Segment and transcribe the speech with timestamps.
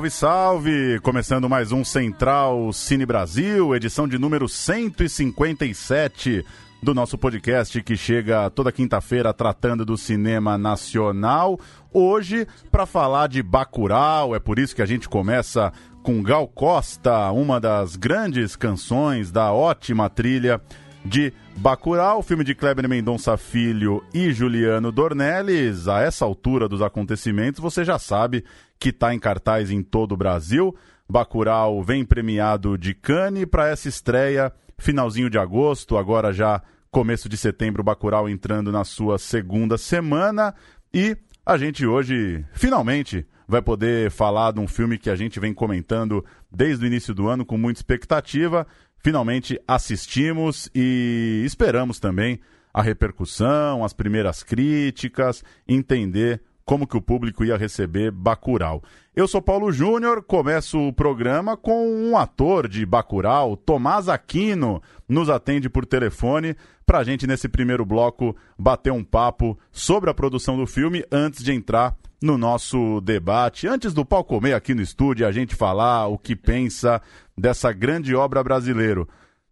[0.00, 1.00] Salve, salve!
[1.00, 6.42] Começando mais um Central Cine Brasil, edição de número 157
[6.82, 11.60] do nosso podcast que chega toda quinta-feira tratando do cinema nacional.
[11.92, 15.70] Hoje, para falar de Bacurau, é por isso que a gente começa
[16.02, 20.62] com Gal Costa, uma das grandes canções da ótima trilha
[21.04, 25.88] de Bacurau, filme de Kleber Mendonça Filho e Juliano Dornelles.
[25.88, 28.46] A essa altura dos acontecimentos, você já sabe
[28.78, 30.74] que está em cartaz em todo o Brasil.
[31.06, 37.36] Bacurau vem premiado de Cannes para essa estreia, finalzinho de agosto, agora já começo de
[37.36, 40.54] setembro, Bacurau entrando na sua segunda semana.
[40.94, 45.52] E a gente hoje, finalmente, vai poder falar de um filme que a gente vem
[45.52, 48.66] comentando desde o início do ano com muita expectativa.
[49.02, 52.38] Finalmente assistimos e esperamos também
[52.72, 58.82] a repercussão, as primeiras críticas, entender como que o público ia receber Bacurau.
[59.16, 65.28] Eu sou Paulo Júnior, começo o programa com um ator de Bacurau, Tomás Aquino, nos
[65.28, 66.54] atende por telefone
[66.86, 71.42] para a gente nesse primeiro bloco bater um papo sobre a produção do filme antes
[71.42, 76.06] de entrar no nosso debate, antes do pau comer aqui no estúdio, a gente falar
[76.06, 77.00] o que pensa
[77.36, 79.06] dessa grande obra brasileira.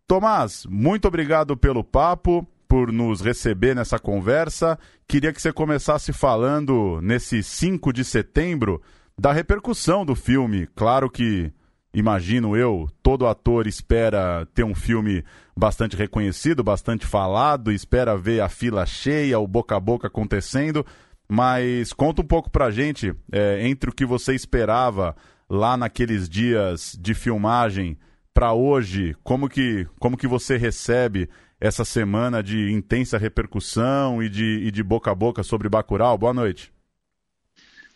[0.06, 4.78] Tomás, muito obrigado pelo papo por nos receber nessa conversa.
[5.06, 8.82] Queria que você começasse falando, nesse 5 de setembro,
[9.18, 10.68] da repercussão do filme.
[10.76, 11.50] Claro que,
[11.94, 15.24] imagino eu, todo ator espera ter um filme
[15.56, 20.84] bastante reconhecido, bastante falado, espera ver a fila cheia, o boca a boca acontecendo.
[21.28, 25.14] Mas conta um pouco pra gente, é, entre o que você esperava
[25.48, 27.98] lá naqueles dias de filmagem
[28.32, 31.28] para hoje, como que, como que você recebe
[31.60, 36.16] essa semana de intensa repercussão e de, e de boca a boca sobre Bacurau.
[36.16, 36.72] Boa noite.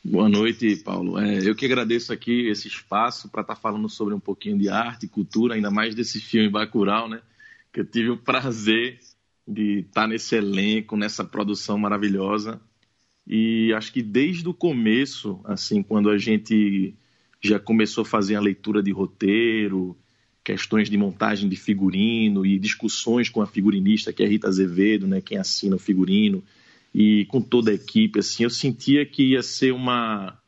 [0.04, 1.16] Boa noite, Paulo.
[1.18, 4.68] É, eu que agradeço aqui esse espaço para estar tá falando sobre um pouquinho de
[4.68, 7.20] arte e cultura, ainda mais desse filme Bacurau, né?
[7.72, 8.98] Que eu tive o prazer
[9.46, 12.60] de estar tá nesse elenco, nessa produção maravilhosa.
[13.26, 16.94] E acho que desde o começo, assim, quando a gente
[17.40, 19.96] já começou a fazer a leitura de roteiro,
[20.44, 25.20] questões de montagem de figurino e discussões com a figurinista que é Rita Azevedo, né,
[25.20, 26.42] quem assina o figurino
[26.94, 30.38] e com toda a equipe, assim, eu sentia que ia ser uma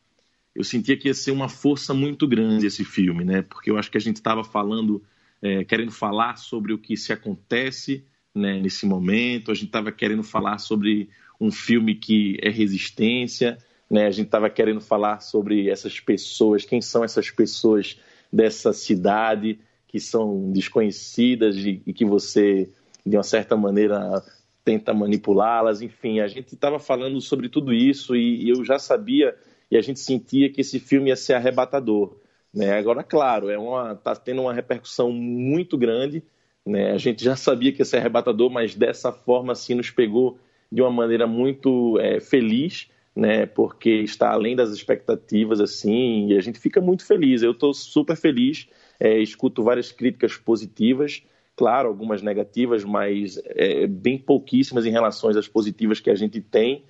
[0.55, 3.43] eu sentia que ia ser uma força muito grande esse filme, né?
[3.43, 5.03] Porque eu acho que a gente estava falando,
[5.43, 10.23] é, querendo falar sobre o que se acontece né, nesse momento, a gente estava querendo
[10.23, 11.09] falar sobre
[11.41, 13.59] um filme que é resistência,
[13.91, 14.07] né?
[14.07, 17.99] A gente estava querendo falar sobre essas pessoas, quem são essas pessoas
[18.33, 22.69] dessa cidade, que são desconhecidas e, e que você,
[23.07, 24.23] de uma certa maneira,
[24.65, 25.83] tenta manipulá-las.
[25.83, 29.37] Enfim, a gente estava falando sobre tudo isso e, e, eu já sabia
[29.71, 32.17] e a gente sentia que esse filme ia ser arrebatador.
[32.53, 32.73] Né?
[32.77, 36.25] Agora, claro, é uma está tendo uma repercussão muito grande.
[36.67, 36.93] Né?
[36.93, 40.39] A gente já sabia que ia ser arrebatador, mas dessa forma assim nos pegou
[40.75, 43.47] de uma maneira muito é, feliz, né?
[43.47, 47.43] Porque está além das expectativas assim e a gente fica muito feliz.
[47.43, 48.69] Eu estou super feliz
[48.99, 51.23] é, escuto várias críticas positivas,
[51.55, 56.85] claro, algumas negativas, mas é, bem pouquíssimas em relação às positivas que a gente tem.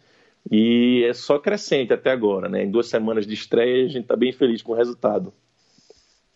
[0.50, 2.64] E é só crescente até agora, né?
[2.64, 5.32] Em duas semanas de estreia, a gente está bem feliz com o resultado.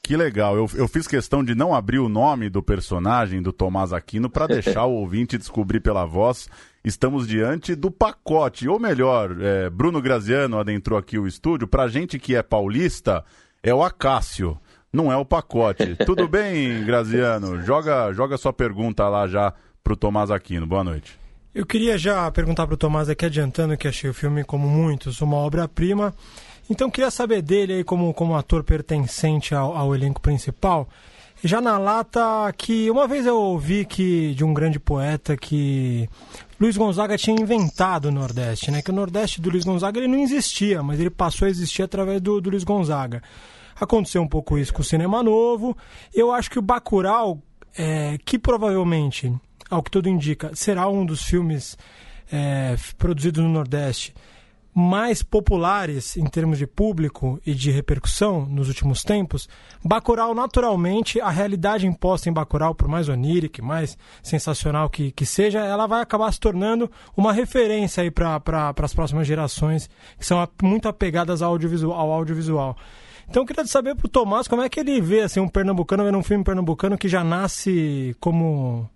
[0.08, 0.56] Que legal.
[0.56, 4.46] Eu, eu fiz questão de não abrir o nome do personagem do Tomás Aquino para
[4.48, 6.48] deixar o ouvinte descobrir pela voz.
[6.82, 11.68] Estamos diante do pacote, ou melhor, é, Bruno Graziano adentrou aqui o estúdio.
[11.68, 13.22] Para gente que é paulista,
[13.62, 14.58] é o Acácio
[14.90, 15.94] não é o pacote.
[16.06, 17.60] Tudo bem, Graziano?
[17.60, 19.52] Joga, joga sua pergunta lá já
[19.84, 20.66] para o Tomás Aquino.
[20.66, 21.18] Boa noite.
[21.54, 25.20] Eu queria já perguntar para o Tomás aqui, adiantando que achei o filme, como muitos,
[25.20, 26.14] uma obra-prima.
[26.70, 30.88] Então, queria saber dele aí, como, como ator pertencente ao, ao elenco principal.
[31.42, 36.08] Já na lata, que uma vez eu ouvi que de um grande poeta que
[36.60, 38.82] Luiz Gonzaga tinha inventado o Nordeste, né?
[38.82, 42.20] Que o Nordeste do Luiz Gonzaga ele não existia, mas ele passou a existir através
[42.20, 43.22] do, do Luiz Gonzaga.
[43.80, 45.76] Aconteceu um pouco isso com o cinema novo.
[46.12, 47.40] Eu acho que o Bacurau,
[47.76, 49.32] é, que provavelmente,
[49.70, 51.78] ao que tudo indica, será um dos filmes
[52.32, 54.12] é, produzidos no Nordeste
[54.78, 59.48] mais populares em termos de público e de repercussão nos últimos tempos,
[59.84, 65.58] Bacurau, naturalmente, a realidade imposta em Bacurau, por mais onírica, mais sensacional que, que seja,
[65.58, 70.46] ela vai acabar se tornando uma referência aí para pra, as próximas gerações, que são
[70.62, 71.98] muito apegadas ao audiovisual.
[71.98, 72.76] Ao audiovisual.
[73.28, 76.18] Então eu queria saber pro Tomás como é que ele vê assim, um pernambucano vendo
[76.18, 78.88] um filme pernambucano que já nasce como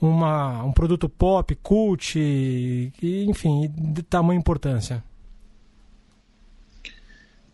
[0.00, 5.02] uma, um produto pop, cult, e, enfim, de tamanha importância.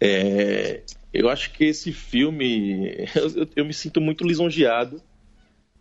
[0.05, 5.01] É, Eu acho que esse filme, eu, eu me sinto muito lisonjeado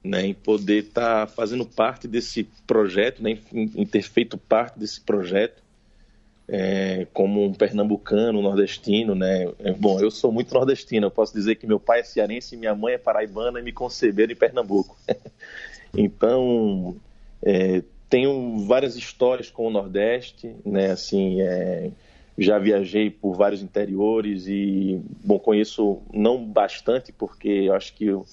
[0.03, 4.77] né, em poder estar tá fazendo parte desse projeto, né, em, em, ter feito parte
[4.77, 5.63] desse projeto
[6.47, 9.45] é, como um pernambucano, nordestino, né?
[9.59, 12.75] É, bom, eu sou muito nordestino, eu posso dizer que meu pai é cearense, minha
[12.75, 14.97] mãe é paraibana e me conceberam em Pernambuco.
[15.95, 16.97] então,
[17.41, 20.91] é, tenho várias histórias com o Nordeste, né?
[20.91, 21.91] Assim, é,
[22.37, 28.25] já viajei por vários interiores e, bom, conheço não bastante, porque eu acho que o,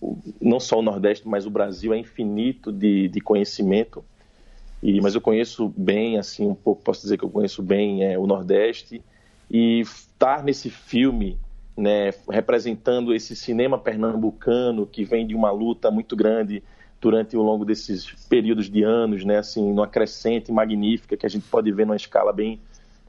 [0.00, 4.04] o, não só o Nordeste, mas o Brasil é infinito de, de conhecimento.
[4.82, 8.18] E, mas eu conheço bem, assim, um pouco, posso dizer que eu conheço bem é,
[8.18, 9.00] o Nordeste.
[9.50, 11.38] E estar nesse filme,
[11.76, 16.62] né, representando esse cinema pernambucano que vem de uma luta muito grande
[17.00, 21.46] durante o longo desses períodos de anos, né, assim, numa crescente magnífica que a gente
[21.48, 22.58] pode ver numa escala bem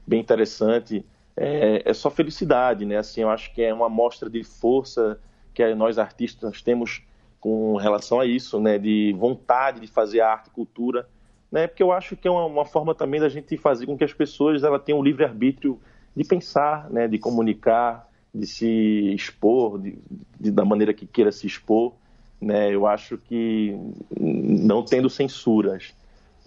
[0.06, 1.04] bem interessante.
[1.36, 2.96] É, é só felicidade, né?
[2.96, 5.18] Assim, eu acho que é uma mostra de força
[5.52, 7.02] que nós artistas temos
[7.40, 8.78] com relação a isso, né?
[8.78, 11.08] De vontade de fazer arte e cultura,
[11.50, 11.66] né?
[11.66, 14.12] Porque eu acho que é uma, uma forma também da gente fazer com que as
[14.12, 15.78] pessoas ela tenham o livre arbítrio
[16.14, 17.06] de pensar, né?
[17.06, 19.98] De comunicar, de se expor, de,
[20.38, 21.94] de, da maneira que queira se expor,
[22.40, 22.74] né?
[22.74, 23.78] Eu acho que
[24.18, 25.94] não tendo censuras,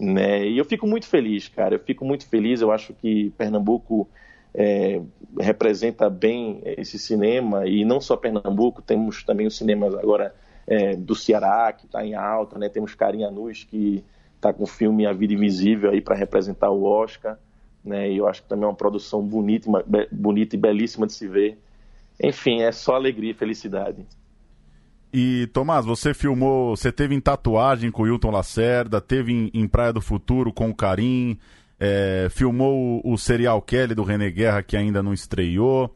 [0.00, 0.48] né?
[0.48, 1.74] E eu fico muito feliz, cara.
[1.74, 2.62] Eu fico muito feliz.
[2.62, 4.08] Eu acho que Pernambuco
[4.54, 5.00] é,
[5.38, 8.80] representa bem esse cinema e não só Pernambuco.
[8.80, 10.34] Temos também os cinemas agora
[10.66, 12.68] é, do Ceará que está em alta, né?
[12.70, 14.02] Temos Carinha Nus que
[14.36, 17.38] está com o filme A Vida Invisível aí para representar o Oscar,
[17.84, 18.10] né?
[18.10, 19.70] E eu acho que também é uma produção bonita,
[20.10, 21.58] bonita e belíssima de se ver.
[22.22, 24.06] Enfim, é só alegria e felicidade.
[25.12, 29.66] E, Tomás, você filmou, você teve em tatuagem com o Hilton Lacerda, teve em, em
[29.66, 31.36] Praia do Futuro com o Karim,
[31.78, 35.94] é, filmou o, o Serial Kelly do René Guerra, que ainda não estreou.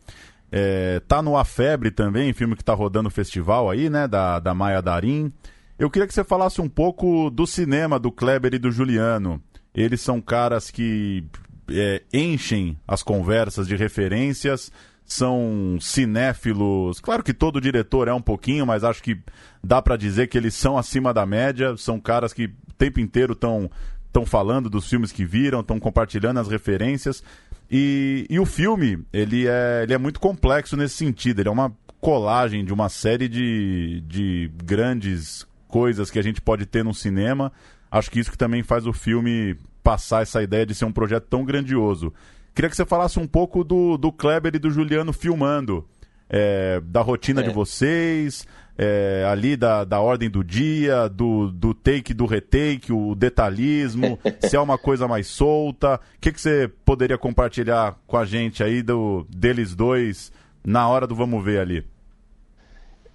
[0.51, 4.41] É, tá no A Febre também, filme que tá rodando o festival aí, né, da,
[4.41, 5.33] da Maia Darim.
[5.79, 9.43] Eu queria que você falasse um pouco do cinema do Kleber e do Juliano.
[9.75, 11.25] Eles são caras que
[11.69, 14.71] é, enchem as conversas de referências,
[15.05, 17.01] são cinéfilos.
[17.01, 19.19] Claro que todo diretor é um pouquinho, mas acho que
[19.63, 21.77] dá para dizer que eles são acima da média.
[21.77, 23.71] São caras que o tempo inteiro estão
[24.07, 27.23] estão falando dos filmes que viram, estão compartilhando as referências.
[27.69, 31.41] E, e o filme, ele é, ele é muito complexo nesse sentido.
[31.41, 36.65] Ele é uma colagem de uma série de, de grandes coisas que a gente pode
[36.65, 37.53] ter no cinema.
[37.91, 41.25] Acho que isso que também faz o filme passar essa ideia de ser um projeto
[41.25, 42.13] tão grandioso.
[42.55, 45.85] Queria que você falasse um pouco do, do Kleber e do Juliano filmando,
[46.31, 47.45] é, da rotina é.
[47.45, 48.47] de vocês,
[48.79, 54.57] é, ali da, da ordem do dia, do, do take do retake, o detalhismo, se
[54.57, 55.97] é uma coisa mais solta.
[55.97, 60.33] O que, que você poderia compartilhar com a gente aí do, deles dois
[60.65, 61.85] na hora do vamos ver ali?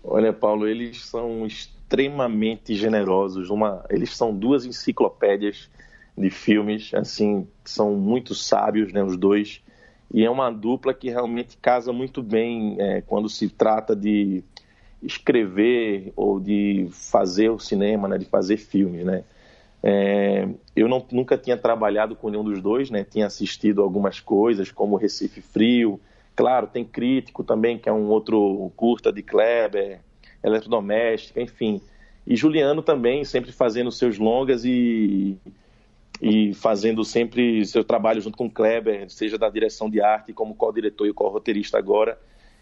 [0.04, 3.50] Olha, Paulo, eles são extremamente generosos.
[3.50, 5.70] Uma, eles são duas enciclopédias
[6.20, 9.62] de filmes, assim, são muito sábios, né, os dois,
[10.14, 14.44] e é uma dupla que realmente casa muito bem é, quando se trata de
[15.02, 19.24] escrever ou de fazer o cinema, né, de fazer filmes, né.
[19.82, 20.46] É,
[20.76, 24.98] eu não, nunca tinha trabalhado com nenhum dos dois, né, tinha assistido algumas coisas, como
[24.98, 26.02] Recife Frio,
[26.36, 30.02] claro, tem Crítico também, que é um outro curta de Kleber,
[30.44, 31.82] Eletrodoméstica, enfim,
[32.28, 35.38] e Juliano também, sempre fazendo seus longas e
[36.22, 40.56] e fazendo sempre seu trabalho junto com o Kleber, seja da direção de arte, como
[40.56, 42.20] co-diretor e co-roteirista agora.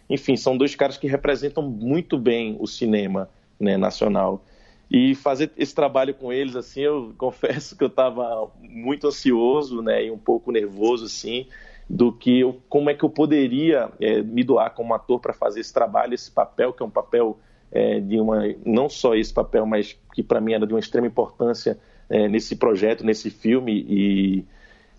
[0.08, 4.44] Enfim, são dois caras que representam muito bem o cinema né, nacional.
[4.90, 10.04] E fazer esse trabalho com eles, assim, eu confesso que eu estava muito ansioso, né,
[10.04, 11.46] e um pouco nervoso, assim,
[11.90, 15.60] do que eu, como é que eu poderia é, me doar como ator para fazer
[15.60, 17.38] esse trabalho, esse papel que é um papel
[17.72, 21.06] é, de uma, não só esse papel, mas que para mim era de uma extrema
[21.06, 23.84] importância é, nesse projeto, nesse filme.
[23.88, 24.44] E,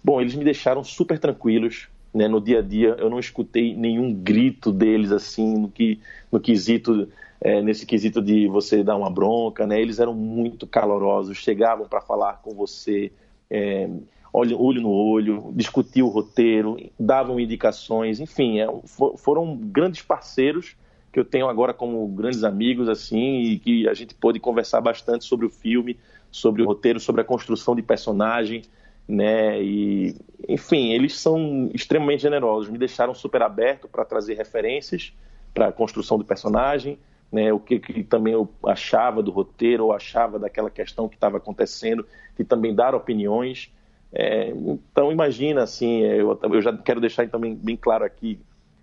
[0.04, 1.88] bom, eles me deixaram super tranquilos.
[2.12, 6.00] Né, no dia a dia, eu não escutei nenhum grito deles assim no, que,
[6.32, 7.08] no quesito
[7.42, 9.80] é, nesse quesito de você dar uma bronca, né?
[9.80, 13.12] Eles eram muito calorosos, chegavam para falar com você,
[13.50, 13.90] é,
[14.34, 20.76] olho, olho no olho, discutiam o roteiro, davam indicações, enfim, é, for, foram grandes parceiros
[21.12, 25.26] que eu tenho agora como grandes amigos, assim, e que a gente pôde conversar bastante
[25.26, 25.98] sobre o filme,
[26.32, 28.64] sobre o roteiro, sobre a construção de personagem,
[29.08, 29.62] né?
[29.62, 30.16] E,
[30.48, 35.14] enfim, eles são extremamente generosos, me deixaram super aberto para trazer referências
[35.54, 37.00] para a construção do personagem,
[37.32, 37.52] né?
[37.52, 42.06] O que, que, também eu achava do roteiro, ou achava daquela questão que estava acontecendo,
[42.38, 43.72] e também dar opiniões.
[44.12, 48.40] É, então, imagina, assim, eu, eu já quero deixar também bem claro aqui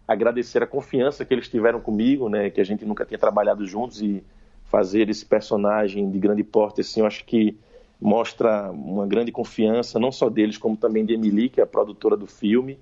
[0.06, 4.00] agradecer a confiança que eles tiveram comigo, né, que a gente nunca tinha trabalhado juntos
[4.00, 4.22] e
[4.70, 7.56] fazer esse personagem de grande porte, assim, eu acho que
[8.00, 12.16] mostra uma grande confiança, não só deles, como também de Emily, que é a produtora
[12.16, 12.78] do filme.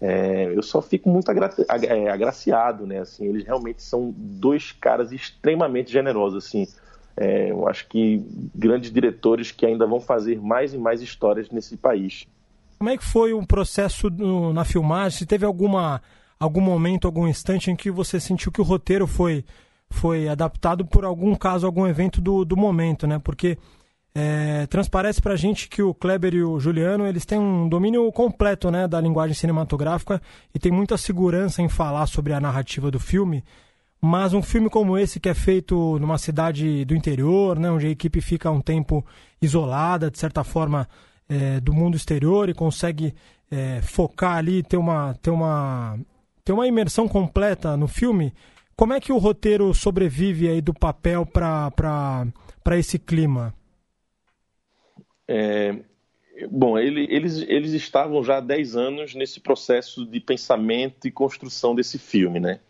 [0.00, 3.00] É, eu só fico muito agra é, agraciado, né?
[3.00, 6.66] Assim, eles realmente são dois caras extremamente generosos, assim.
[7.16, 8.24] É, eu acho que
[8.54, 12.26] grandes diretores que ainda vão fazer mais e mais histórias nesse país.
[12.78, 15.18] Como é que foi o processo no, na filmagem?
[15.18, 16.00] Se teve alguma
[16.38, 19.44] algum momento, algum instante em que você sentiu que o roteiro foi
[19.90, 23.18] foi adaptado por algum caso, algum evento do, do momento, né?
[23.18, 23.58] Porque
[24.14, 28.70] é, transparece para gente que o Kleber e o Juliano eles têm um domínio completo
[28.70, 30.20] né, da linguagem cinematográfica
[30.54, 33.44] e tem muita segurança em falar sobre a narrativa do filme.
[34.00, 37.90] Mas um filme como esse, que é feito numa cidade do interior, né, onde a
[37.90, 39.04] equipe fica um tempo
[39.42, 40.88] isolada, de certa forma,
[41.28, 43.14] é, do mundo exterior e consegue
[43.50, 45.98] é, focar ali, ter uma, ter, uma,
[46.44, 48.32] ter uma imersão completa no filme,
[48.80, 52.32] como é que o roteiro sobrevive aí do papel para
[52.78, 53.52] esse clima?
[55.28, 55.76] É,
[56.50, 61.74] bom, ele, eles, eles estavam já há 10 anos nesse processo de pensamento e construção
[61.74, 62.60] desse filme, né?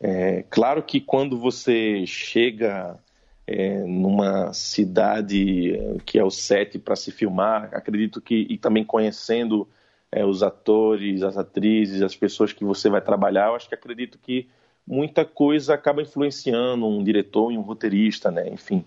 [0.00, 2.98] É, claro que quando você chega
[3.46, 8.84] é, numa cidade é, que é o set para se filmar, acredito que, e também
[8.84, 9.68] conhecendo
[10.10, 14.18] é, os atores, as atrizes, as pessoas que você vai trabalhar, eu acho que acredito
[14.18, 14.48] que
[14.86, 18.48] muita coisa acaba influenciando um diretor e um roteirista, né?
[18.48, 18.84] Enfim,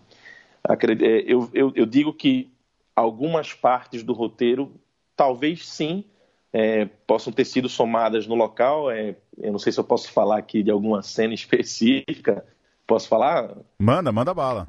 [0.67, 2.51] é, eu, eu, eu digo que
[2.95, 4.73] algumas partes do roteiro,
[5.15, 6.03] talvez sim,
[6.51, 8.89] é, possam ter sido somadas no local.
[8.89, 12.45] É, eu não sei se eu posso falar aqui de alguma cena específica.
[12.87, 13.55] Posso falar?
[13.77, 14.67] Manda, manda bala.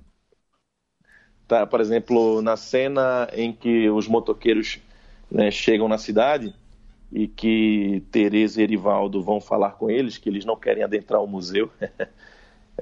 [1.49, 4.79] Tá, por exemplo, na cena em que os motoqueiros
[5.31, 6.55] né, chegam na cidade
[7.13, 11.27] e que Tereza e Erivaldo vão falar com eles, que eles não querem adentrar o
[11.27, 11.71] museu.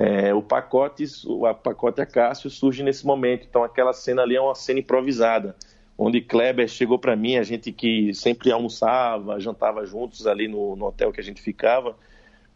[0.00, 3.48] É, o pacote, o pacote Acácio surge nesse momento.
[3.50, 5.56] Então aquela cena ali é uma cena improvisada,
[5.96, 10.86] onde Kleber chegou para mim, a gente que sempre almoçava, jantava juntos ali no, no,
[10.86, 11.96] hotel que a gente ficava,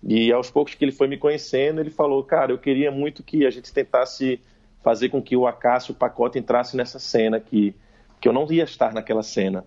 [0.04, 3.44] e aos poucos que ele foi me conhecendo, ele falou, cara, eu queria muito que
[3.44, 4.40] a gente tentasse
[4.80, 7.74] fazer com que o Acácio, o pacote entrasse nessa cena, que,
[8.20, 9.64] que eu não ia estar naquela cena.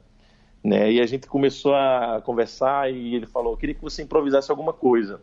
[0.65, 0.93] Né?
[0.93, 5.21] E a gente começou a conversar e ele falou, queria que você improvisasse alguma coisa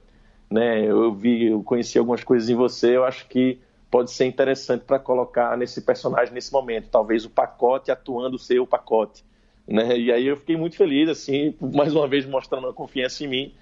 [0.52, 0.84] né?
[0.84, 3.58] Eu vi, eu conheci algumas coisas em você, eu acho que
[3.90, 8.66] pode ser interessante para colocar nesse personagem nesse momento, talvez o pacote atuando ser o
[8.66, 9.25] pacote,
[9.66, 9.99] né?
[9.99, 13.54] E aí eu fiquei muito feliz assim, mais uma vez mostrando a confiança em mim.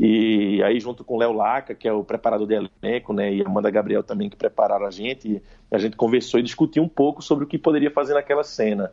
[0.00, 3.44] E aí junto com o Léo Laca, que é o preparador de elenco, né, e
[3.44, 7.44] Amanda Gabriel também que prepararam a gente, a gente conversou e discutiu um pouco sobre
[7.44, 8.92] o que poderia fazer naquela cena.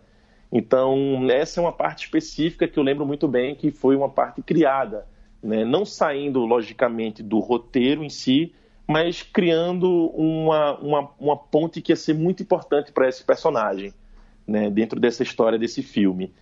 [0.52, 4.42] Então, essa é uma parte específica que eu lembro muito bem que foi uma parte
[4.42, 5.06] criada
[5.46, 5.64] né?
[5.64, 8.52] não saindo, logicamente, do roteiro em si,
[8.88, 13.94] mas criando uma, uma, uma ponte que ia ser muito importante para esse personagem,
[14.48, 14.70] né?
[14.70, 16.34] dentro dessa história desse filme.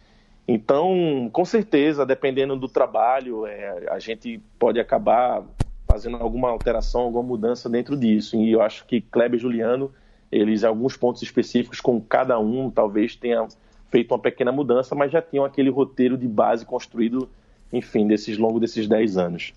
[0.47, 5.43] Então, com certeza, dependendo do trabalho, é, a gente pode acabar
[5.87, 8.37] fazendo alguma alteração, alguma mudança dentro disso.
[8.37, 9.91] E eu acho que Kleber e Juliano,
[10.31, 13.47] eles, em alguns pontos específicos, com cada um, talvez tenha
[13.93, 17.29] feito uma pequena mudança, mas já tinham aquele roteiro de base construído
[17.73, 19.53] enfim, desses longos desses 10 anos.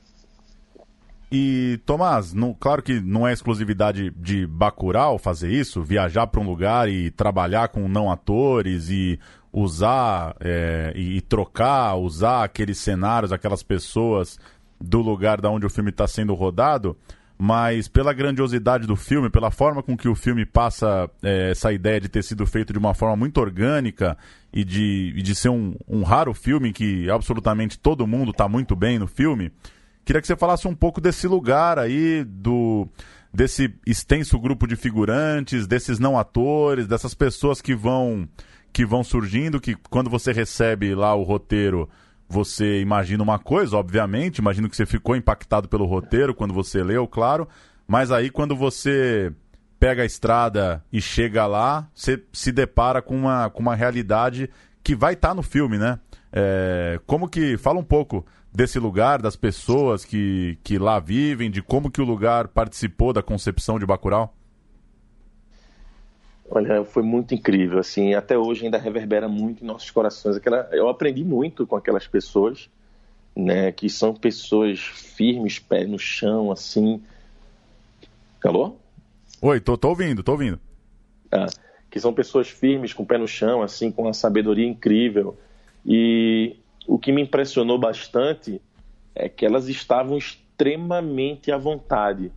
[1.30, 6.46] E, Tomás, não, claro que não é exclusividade de Bacurau fazer isso, viajar para um
[6.46, 9.18] lugar e trabalhar com não atores e
[9.52, 14.38] usar é, e, e, trocar, usar aqueles cenários, aquelas pessoas
[14.80, 16.96] do lugar da onde o filme está sendo rodado,
[17.38, 22.00] mas pela grandiosidade do filme, pela forma com que o filme passa é, essa ideia
[22.00, 24.16] de ter sido feito de uma forma muito orgânica
[24.52, 28.74] e de, e de ser um, um raro filme que absolutamente todo mundo está muito
[28.74, 29.52] bem no filme.
[30.04, 32.88] Queria que você falasse um pouco desse lugar aí, do
[33.34, 38.26] desse extenso grupo de figurantes, desses não atores, dessas pessoas que vão
[38.72, 41.88] que vão surgindo, que quando você recebe lá o roteiro,
[42.28, 47.06] você imagina uma coisa, obviamente, imagino que você ficou impactado pelo roteiro quando você leu,
[47.06, 47.48] claro,
[47.86, 49.32] mas aí quando você
[49.78, 54.50] pega a estrada e chega lá, você se depara com uma, com uma realidade
[54.82, 55.98] que vai estar tá no filme, né?
[56.32, 57.56] É, como que.
[57.56, 62.04] Fala um pouco desse lugar, das pessoas que, que lá vivem, de como que o
[62.04, 64.34] lugar participou da concepção de Bacurau?
[66.48, 70.36] Olha, foi muito incrível, assim, até hoje ainda reverbera muito em nossos corações.
[70.36, 72.70] Aquela, eu aprendi muito com aquelas pessoas,
[73.34, 77.02] né, que são pessoas firmes, pé no chão, assim.
[78.44, 78.76] Alô?
[79.42, 80.60] Oi, tô, tô ouvindo, tô ouvindo.
[81.32, 81.46] Ah,
[81.90, 85.36] que são pessoas firmes, com o pé no chão, assim, com uma sabedoria incrível.
[85.84, 88.62] E o que me impressionou bastante
[89.14, 92.30] é que elas estavam extremamente à vontade,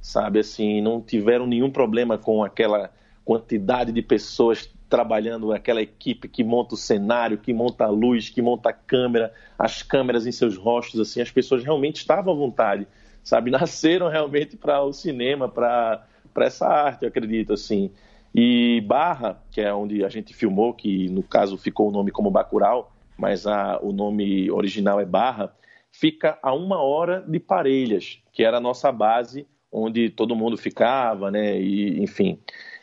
[0.00, 0.40] sabe?
[0.40, 2.90] Assim, não tiveram nenhum problema com aquela
[3.26, 8.40] quantidade de pessoas trabalhando, aquela equipe que monta o cenário, que monta a luz, que
[8.40, 12.86] monta a câmera, as câmeras em seus rostos, assim, as pessoas realmente estavam à vontade,
[13.24, 13.50] sabe?
[13.52, 16.06] Nasceram realmente para o cinema, para
[16.38, 17.90] essa arte, eu acredito, assim.
[18.32, 22.30] E Barra, que é onde a gente filmou, que no caso ficou o nome como
[22.30, 25.52] Bacurau, mas a, o nome original é Barra,
[25.90, 31.28] fica a uma hora de Parelhas, que era a nossa base, onde todo mundo ficava,
[31.28, 31.60] né?
[31.60, 32.38] E, enfim.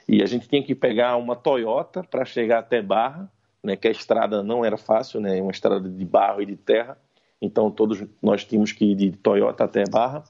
[0.07, 3.31] E a gente tinha que pegar uma Toyota para chegar até Barra,
[3.63, 3.75] né?
[3.75, 5.41] Que a estrada não era fácil, né?
[5.41, 6.98] Uma estrada de barro e de terra.
[7.41, 10.24] Então todos nós tínhamos que ir de Toyota até Barra.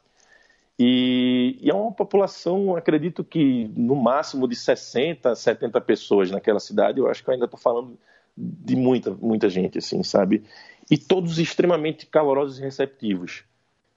[0.77, 6.99] E, e, é uma população, acredito que no máximo de 60, 70 pessoas naquela cidade.
[6.99, 7.97] Eu acho que eu ainda estou falando
[8.35, 10.43] de muita, muita gente, assim, sabe?
[10.89, 13.43] E todos extremamente calorosos e receptivos.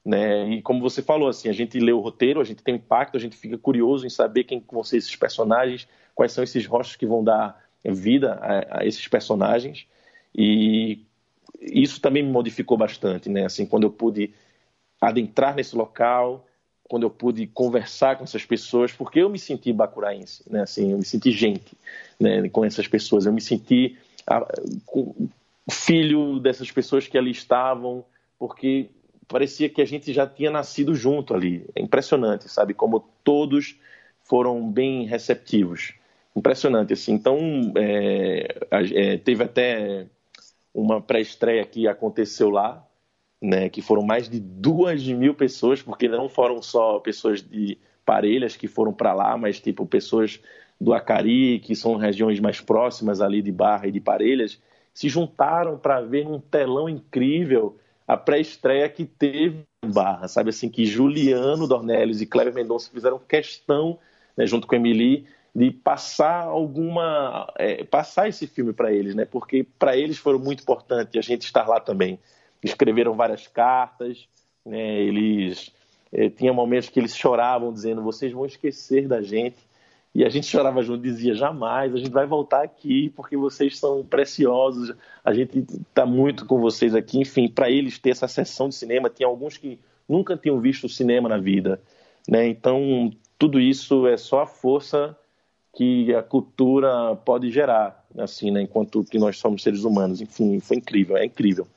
[0.06, 0.48] Né?
[0.50, 3.20] E como você falou, assim, a gente lê o roteiro, a gente tem impacto, a
[3.20, 7.04] gente fica curioso em saber quem vão ser esses personagens, quais são esses rostos que
[7.04, 9.84] vão dar vida a, a esses personagens.
[10.32, 11.04] E
[11.60, 13.46] isso também me modificou bastante, né?
[13.46, 14.32] Assim, quando eu pude
[15.00, 16.46] adentrar nesse local,
[16.84, 20.62] quando eu pude conversar com essas pessoas, porque eu me senti bacuraense, né?
[20.62, 21.76] Assim, eu me senti gente,
[22.20, 22.48] né?
[22.50, 24.46] Com essas pessoas, eu me senti a,
[24.84, 25.28] com,
[25.68, 28.04] filho dessas pessoas que ali estavam,
[28.38, 28.88] porque
[29.28, 31.66] parecia que a gente já tinha nascido junto ali.
[31.74, 32.74] É impressionante, sabe?
[32.74, 33.78] Como todos
[34.22, 35.94] foram bem receptivos.
[36.34, 37.12] Impressionante, assim.
[37.12, 37.38] Então,
[37.76, 40.06] é, é, teve até
[40.74, 42.86] uma pré-estreia que aconteceu lá,
[43.40, 48.56] né, que foram mais de duas mil pessoas, porque não foram só pessoas de Parelhas
[48.56, 50.40] que foram para lá, mas tipo pessoas
[50.80, 54.60] do Acari, que são regiões mais próximas ali de Barra e de Parelhas,
[54.92, 60.50] se juntaram para ver um telão incrível a pré-estreia que teve Barra, sabe?
[60.50, 63.98] Assim, que Juliano Dornelles e Cleber Mendonça fizeram questão,
[64.36, 69.64] né, junto com Emily, de passar alguma, é, passar esse filme para eles, né, porque
[69.78, 72.18] para eles foi muito importante a gente estar lá também.
[72.62, 74.28] Escreveram várias cartas,
[74.64, 75.72] né, eles
[76.12, 79.56] é, tinha momentos que eles choravam dizendo vocês vão esquecer da gente
[80.16, 84.02] e a gente chorava junto, dizia: jamais, a gente vai voltar aqui porque vocês são
[84.02, 87.18] preciosos, a gente está muito com vocês aqui.
[87.18, 91.28] Enfim, para eles ter essa sessão de cinema, tinha alguns que nunca tinham visto cinema
[91.28, 91.82] na vida.
[92.26, 92.48] Né?
[92.48, 95.14] Então, tudo isso é só a força
[95.74, 98.62] que a cultura pode gerar, assim, né?
[98.62, 100.22] enquanto que nós somos seres humanos.
[100.22, 101.68] Enfim, foi incrível, é incrível.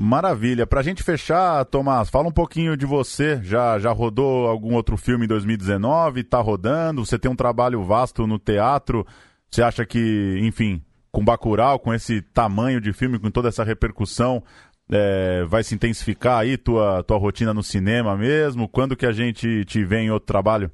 [0.00, 0.64] Maravilha.
[0.64, 3.40] Para a gente fechar, Tomás, fala um pouquinho de você.
[3.42, 6.20] Já, já rodou algum outro filme em 2019?
[6.20, 7.04] Está rodando?
[7.04, 9.04] Você tem um trabalho vasto no teatro.
[9.50, 10.80] Você acha que, enfim,
[11.10, 14.40] com Bacurau, com esse tamanho de filme, com toda essa repercussão,
[14.88, 18.68] é, vai se intensificar aí tua, tua rotina no cinema mesmo?
[18.68, 20.70] Quando que a gente te vê em outro trabalho?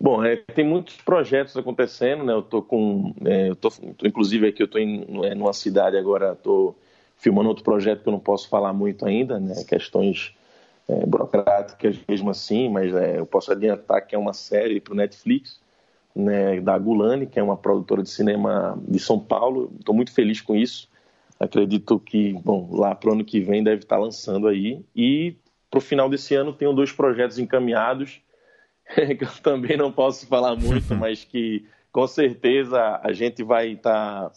[0.00, 2.32] Bom, é, tem muitos projetos acontecendo, né?
[2.32, 3.68] Eu tô com, é, eu tô,
[4.02, 6.74] inclusive aqui eu tô em é, numa cidade agora, tô
[7.22, 9.62] filmando outro projeto que eu não posso falar muito ainda, né?
[9.64, 10.34] Questões
[10.88, 14.96] é, burocráticas mesmo assim, mas é, eu posso adiantar que é uma série para o
[14.96, 15.60] Netflix,
[16.16, 16.60] né?
[16.60, 19.72] Da Gulani, que é uma produtora de cinema de São Paulo.
[19.78, 20.88] Estou muito feliz com isso.
[21.38, 24.84] Acredito que, bom, lá para o ano que vem deve estar tá lançando aí.
[24.94, 25.36] E
[25.70, 28.20] para o final desse ano tenho dois projetos encaminhados
[29.16, 34.30] que eu também não posso falar muito, mas que com certeza a gente vai estar
[34.30, 34.32] tá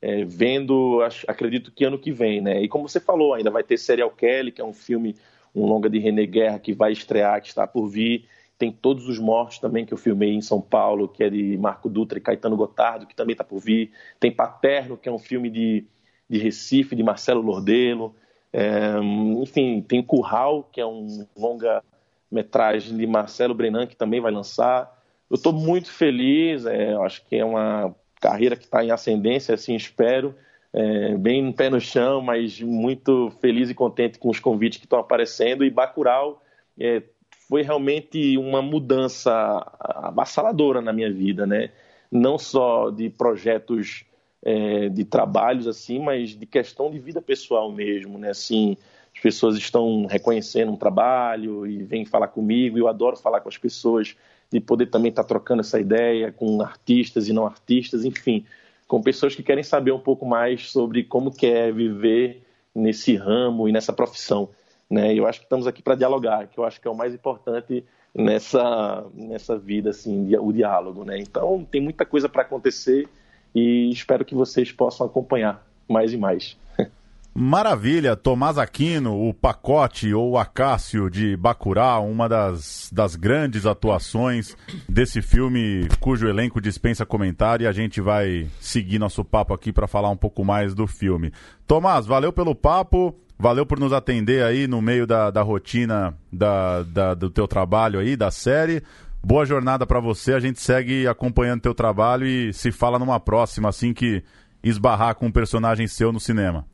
[0.00, 2.62] é, vendo, acredito que ano que vem, né?
[2.62, 5.16] E como você falou, ainda vai ter Serial Kelly, que é um filme,
[5.54, 8.26] um longa de René Guerra que vai estrear, que está por vir.
[8.58, 11.88] Tem Todos os Mortos também, que eu filmei em São Paulo, que é de Marco
[11.88, 13.90] Dutra e Caetano Gotardo, que também está por vir.
[14.18, 15.84] Tem Paterno, que é um filme de,
[16.28, 18.14] de Recife, de Marcelo Lordelo.
[18.52, 18.98] É,
[19.42, 24.94] enfim, tem Curral, que é um longa-metragem de Marcelo Brenan, que também vai lançar.
[25.28, 29.74] Eu estou muito feliz, é, acho que é uma carreira que está em ascendência, assim
[29.74, 30.34] espero,
[30.72, 34.98] é, bem pé no chão, mas muito feliz e contente com os convites que estão
[34.98, 35.64] aparecendo.
[35.64, 36.42] E Bacurau
[36.78, 37.02] é,
[37.48, 39.32] foi realmente uma mudança
[39.80, 41.70] avassaladora na minha vida, né?
[42.10, 44.04] Não só de projetos
[44.42, 48.30] é, de trabalhos assim, mas de questão de vida pessoal mesmo, né?
[48.30, 48.76] Assim,
[49.14, 52.78] as pessoas estão reconhecendo um trabalho e vêm falar comigo.
[52.78, 54.14] Eu adoro falar com as pessoas
[54.50, 58.44] de poder também estar tá trocando essa ideia com artistas e não artistas, enfim,
[58.86, 62.42] com pessoas que querem saber um pouco mais sobre como que é viver
[62.74, 64.48] nesse ramo e nessa profissão.
[64.88, 65.14] Né?
[65.14, 67.84] Eu acho que estamos aqui para dialogar, que eu acho que é o mais importante
[68.14, 71.04] nessa, nessa vida, assim, o diálogo.
[71.04, 71.18] Né?
[71.18, 73.08] Então, tem muita coisa para acontecer
[73.54, 76.56] e espero que vocês possam acompanhar mais e mais.
[77.38, 84.56] Maravilha, Tomás Aquino, o pacote ou Acácio de Bacurau, uma das, das grandes atuações
[84.88, 89.86] desse filme cujo elenco dispensa comentário e a gente vai seguir nosso papo aqui para
[89.86, 91.30] falar um pouco mais do filme.
[91.66, 96.84] Tomás, valeu pelo papo, valeu por nos atender aí no meio da, da rotina da,
[96.84, 98.82] da, do teu trabalho aí, da série.
[99.22, 103.68] Boa jornada para você, a gente segue acompanhando teu trabalho e se fala numa próxima,
[103.68, 104.24] assim que
[104.64, 106.64] esbarrar com um personagem seu no cinema.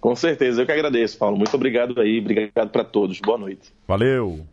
[0.00, 1.36] Com certeza, eu que agradeço, Paulo.
[1.36, 3.20] Muito obrigado aí, obrigado para todos.
[3.20, 3.72] Boa noite.
[3.86, 4.46] Valeu.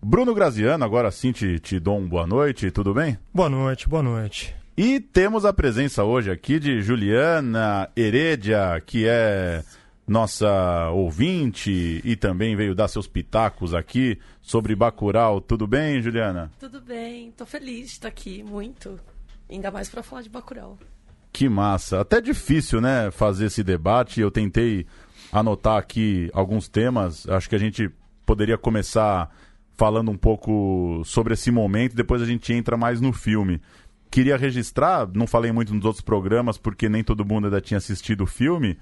[0.00, 3.18] Bruno Graziano, agora sim te, te dou um boa noite, tudo bem?
[3.34, 4.54] Boa noite, boa noite.
[4.76, 9.64] E temos a presença hoje aqui de Juliana Heredia, que é
[10.06, 15.40] nossa ouvinte e também veio dar seus pitacos aqui sobre Bacurau.
[15.40, 16.50] Tudo bem, Juliana?
[16.58, 18.98] Tudo bem, tô feliz de estar aqui, muito.
[19.50, 20.78] Ainda mais para falar de Bacurau.
[21.32, 22.00] Que massa.
[22.00, 24.20] Até difícil, né, fazer esse debate.
[24.20, 24.86] Eu tentei
[25.32, 27.28] anotar aqui alguns temas.
[27.28, 27.90] Acho que a gente
[28.24, 29.30] poderia começar
[29.78, 33.60] falando um pouco sobre esse momento, depois a gente entra mais no filme.
[34.10, 38.22] Queria registrar, não falei muito nos outros programas porque nem todo mundo ainda tinha assistido
[38.22, 38.76] o filme,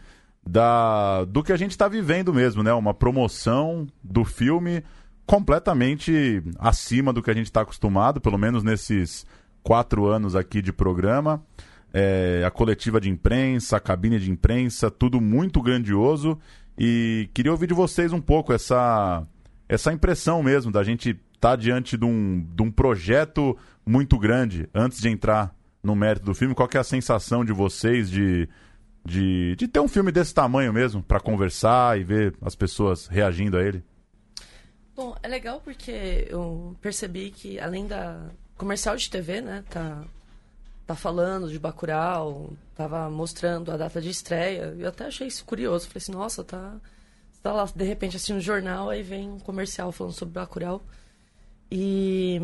[0.45, 2.73] da do que a gente está vivendo mesmo, né?
[2.73, 4.83] Uma promoção do filme
[5.27, 9.27] completamente acima do que a gente está acostumado, pelo menos nesses
[9.63, 11.45] quatro anos aqui de programa
[11.99, 16.39] é, a coletiva de imprensa, a cabine de imprensa, tudo muito grandioso.
[16.79, 19.27] E queria ouvir de vocês um pouco essa,
[19.67, 23.57] essa impressão mesmo da gente estar tá diante de um, de um projeto
[23.87, 26.55] muito grande antes de entrar no mérito do filme.
[26.55, 28.47] Qual é a sensação de vocês de,
[29.03, 33.57] de, de ter um filme desse tamanho mesmo para conversar e ver as pessoas reagindo
[33.57, 33.83] a ele?
[34.95, 38.21] Bom, é legal porque eu percebi que além da
[38.55, 40.05] comercial de TV, né, tá
[40.87, 44.75] tá falando de Bacurau, tava mostrando a data de estreia.
[44.79, 45.89] Eu até achei isso curioso.
[45.89, 46.77] Falei assim, nossa, tá,
[47.43, 50.83] tá lá, de repente, assim, um jornal, aí vem um comercial falando sobre Bacurau.
[51.71, 52.41] E,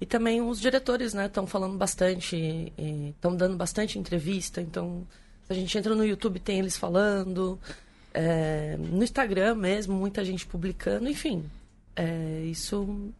[0.00, 2.72] e também os diretores, né, estão falando bastante,
[3.08, 4.60] estão dando bastante entrevista.
[4.60, 5.06] Então,
[5.46, 7.58] se a gente entra no YouTube, tem eles falando.
[8.12, 11.08] É, no Instagram mesmo, muita gente publicando.
[11.08, 11.48] Enfim,
[11.94, 13.12] é, isso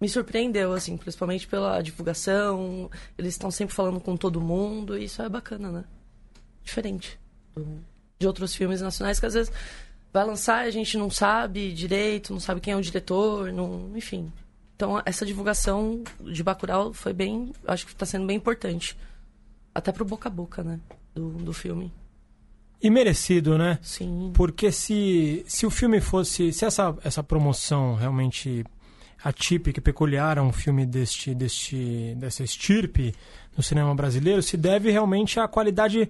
[0.00, 2.90] me surpreendeu, assim, principalmente pela divulgação.
[3.16, 5.84] Eles estão sempre falando com todo mundo, e isso é bacana, né?
[6.62, 7.18] Diferente
[7.54, 7.66] do,
[8.18, 9.52] de outros filmes nacionais que às vezes
[10.12, 13.90] vai lançar e a gente não sabe direito, não sabe quem é o diretor, não,
[13.94, 14.32] enfim.
[14.74, 18.96] Então, essa divulgação de Bacurau foi bem, acho que está sendo bem importante.
[19.74, 20.80] Até pro boca a boca, né,
[21.14, 21.92] do, do filme.
[22.82, 23.78] E merecido, né?
[23.82, 24.32] Sim.
[24.34, 26.52] Porque se, se o filme fosse.
[26.52, 28.64] Se essa, essa promoção realmente
[29.22, 33.14] atípica e peculiar a um filme deste, deste, dessa estirpe
[33.56, 36.08] no cinema brasileiro se deve realmente à qualidade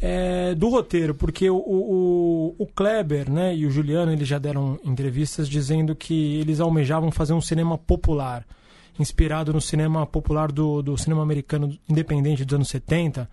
[0.00, 4.78] é, do roteiro, porque o, o, o, Kleber né, e o Juliano eles já deram
[4.84, 8.44] entrevistas dizendo que eles almejavam fazer um cinema popular,
[8.98, 13.30] inspirado no cinema popular do, do cinema americano independente dos anos 70,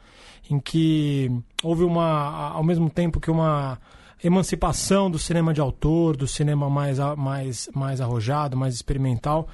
[0.49, 1.31] em que
[1.63, 3.79] houve uma, ao mesmo tempo que uma
[4.23, 9.47] emancipação do cinema de autor, do cinema mais, mais, mais arrojado, mais experimental,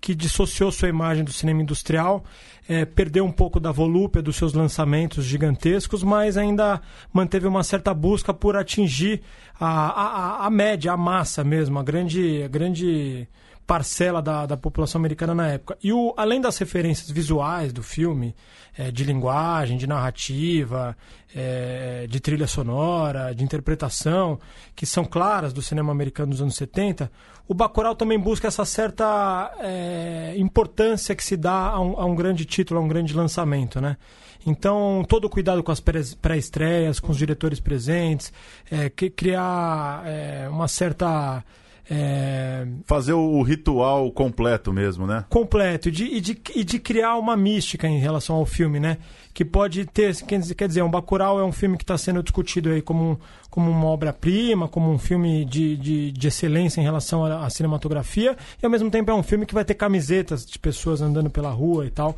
[0.00, 2.24] que dissociou sua imagem do cinema industrial,
[2.68, 6.80] é, perdeu um pouco da volúpia dos seus lançamentos gigantescos, mas ainda
[7.12, 9.22] manteve uma certa busca por atingir
[9.60, 13.28] a, a, a média, a massa mesmo, a grande, a grande
[13.72, 15.78] parcela da, da população americana na época.
[15.82, 18.36] E o, além das referências visuais do filme,
[18.76, 20.94] é, de linguagem, de narrativa,
[21.34, 24.38] é, de trilha sonora, de interpretação,
[24.76, 27.10] que são claras do cinema americano dos anos 70,
[27.48, 32.14] o Bacurau também busca essa certa é, importância que se dá a um, a um
[32.14, 33.96] grande título, a um grande lançamento, né?
[34.44, 38.34] Então, todo o cuidado com as pré-estreias, com os diretores presentes,
[38.70, 41.42] é, criar é, uma certa
[41.90, 42.66] é...
[42.84, 45.24] Fazer o ritual completo mesmo, né?
[45.28, 48.98] Completo, e de, e, de, e de criar uma mística em relação ao filme, né?
[49.34, 52.82] Que pode ter, quer dizer, um Bacurau é um filme que está sendo discutido aí
[52.82, 53.18] como,
[53.50, 58.36] como uma obra-prima, como um filme de, de, de excelência em relação à, à cinematografia,
[58.62, 61.50] e ao mesmo tempo é um filme que vai ter camisetas de pessoas andando pela
[61.50, 62.16] rua e tal.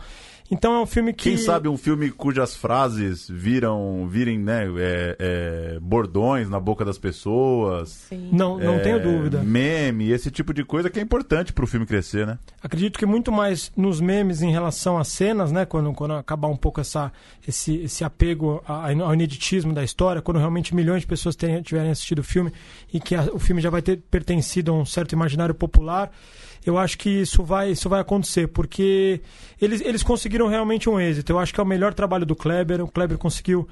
[0.51, 1.31] Então é um filme que.
[1.31, 6.99] Quem sabe um filme cujas frases viram, virem, né, é, é, bordões na boca das
[6.99, 7.89] pessoas.
[8.09, 8.29] Sim.
[8.31, 9.43] Não, não é, tenho dúvida.
[9.43, 12.39] Meme, esse tipo de coisa que é importante para o filme crescer, né?
[12.63, 15.65] Acredito que muito mais nos memes em relação às cenas, né?
[15.65, 17.11] Quando, quando acabar um pouco essa,
[17.47, 22.19] esse, esse apego ao ineditismo da história, quando realmente milhões de pessoas terem, tiverem assistido
[22.19, 22.53] o filme
[22.93, 26.11] e que a, o filme já vai ter pertencido a um certo imaginário popular
[26.65, 29.21] eu acho que isso vai, isso vai acontecer, porque
[29.61, 31.33] eles, eles conseguiram realmente um êxito.
[31.33, 32.83] Eu acho que é o melhor trabalho do Kleber.
[32.83, 33.69] O Kleber conseguiu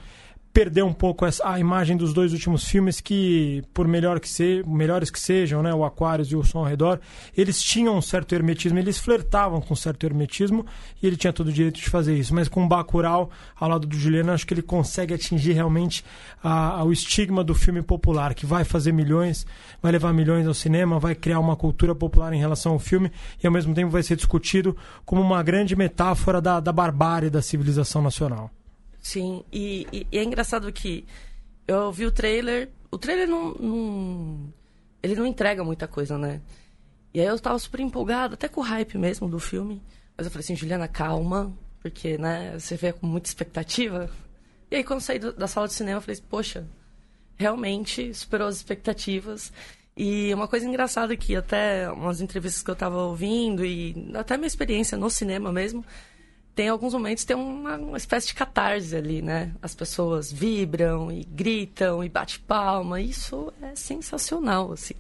[0.53, 4.63] perder um pouco essa, a imagem dos dois últimos filmes que, por melhor que se,
[4.67, 7.01] melhores que sejam, né, o Aquarius e o Som ao Redor,
[7.37, 10.67] eles tinham um certo hermetismo, eles flertavam com um certo hermetismo
[11.03, 12.35] e ele tinha todo o direito de fazer isso.
[12.35, 16.05] Mas com o Bacurau, ao lado do Juliano, acho que ele consegue atingir realmente
[16.43, 19.47] a, a, o estigma do filme popular, que vai fazer milhões,
[19.81, 23.11] vai levar milhões ao cinema, vai criar uma cultura popular em relação ao filme
[23.43, 27.41] e ao mesmo tempo vai ser discutido como uma grande metáfora da, da barbárie da
[27.41, 28.51] civilização nacional.
[29.03, 31.05] Sim, e, e, e, é engraçado que
[31.67, 32.71] eu vi o trailer.
[32.91, 34.55] O trailer não, não,
[35.03, 36.41] Ele não entrega muita coisa, né?
[37.13, 39.83] E aí eu tava super empolgado, até com o hype mesmo do filme.
[40.17, 44.09] Mas eu falei assim, Juliana, calma, porque, né, você vê com muita expectativa.
[44.71, 46.67] E aí quando saí do, da sala de cinema, eu falei, poxa,
[47.37, 49.53] realmente superou as expectativas.
[49.97, 54.47] E uma coisa engraçada que até umas entrevistas que eu tava ouvindo e até minha
[54.47, 55.85] experiência no cinema mesmo,
[56.55, 59.53] tem alguns momentos tem uma, uma, espécie de catarse ali, né?
[59.63, 63.01] As pessoas vibram e gritam e bate palma.
[63.01, 64.95] Isso é sensacional, assim.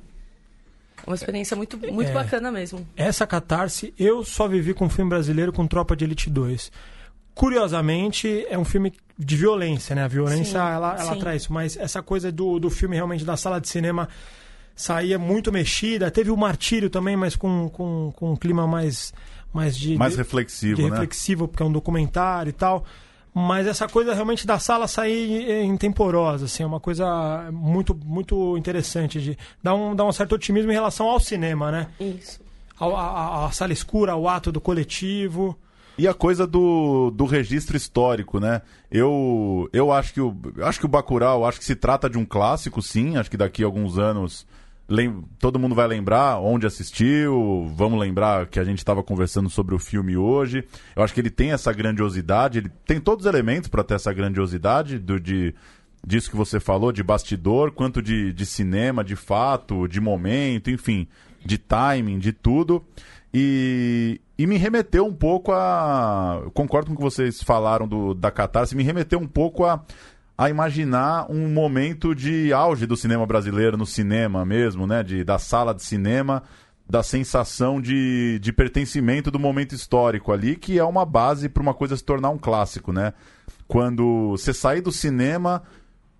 [1.06, 2.86] É uma experiência muito, muito é, bacana mesmo.
[2.96, 6.72] Essa catarse eu só vivi com um filme brasileiro com Tropa de Elite 2.
[7.34, 10.04] Curiosamente, é um filme de violência, né?
[10.04, 11.52] A violência, sim, ela, ela traz isso.
[11.52, 14.08] Mas essa coisa do, do filme realmente da sala de cinema
[14.74, 16.10] saía muito mexida.
[16.10, 19.12] Teve o Martírio também, mas com, com, com um clima mais
[19.52, 20.90] mais de mais de, reflexivo, de né?
[20.90, 22.84] reflexivo, porque é um documentário e tal.
[23.34, 29.20] Mas essa coisa realmente da sala sair intemporosa, assim, é uma coisa muito muito interessante
[29.20, 31.88] de dar um, dar um certo otimismo em relação ao cinema, né?
[31.98, 32.40] Isso.
[32.78, 35.56] A, a, a sala escura, o ato do coletivo.
[35.96, 38.60] E a coisa do, do registro histórico, né?
[38.90, 42.26] Eu, eu acho que o acho que o Bacurau, acho que se trata de um
[42.26, 43.16] clássico, sim.
[43.16, 44.46] Acho que daqui a alguns anos
[45.38, 49.78] todo mundo vai lembrar onde assistiu, vamos lembrar que a gente estava conversando sobre o
[49.78, 50.64] filme hoje.
[50.94, 54.12] Eu acho que ele tem essa grandiosidade, ele tem todos os elementos para ter essa
[54.12, 55.54] grandiosidade do, de,
[56.06, 61.06] disso que você falou, de bastidor, quanto de, de cinema, de fato, de momento, enfim,
[61.44, 62.84] de timing, de tudo.
[63.34, 66.42] E, e me remeteu um pouco a.
[66.52, 69.82] Concordo com o que vocês falaram do, da catarse, me remeteu um pouco a
[70.44, 75.02] a imaginar um momento de auge do cinema brasileiro no cinema mesmo, né?
[75.02, 76.42] De, da sala de cinema,
[76.88, 81.72] da sensação de, de pertencimento do momento histórico ali, que é uma base para uma
[81.72, 83.12] coisa se tornar um clássico, né?
[83.68, 85.62] Quando você sair do cinema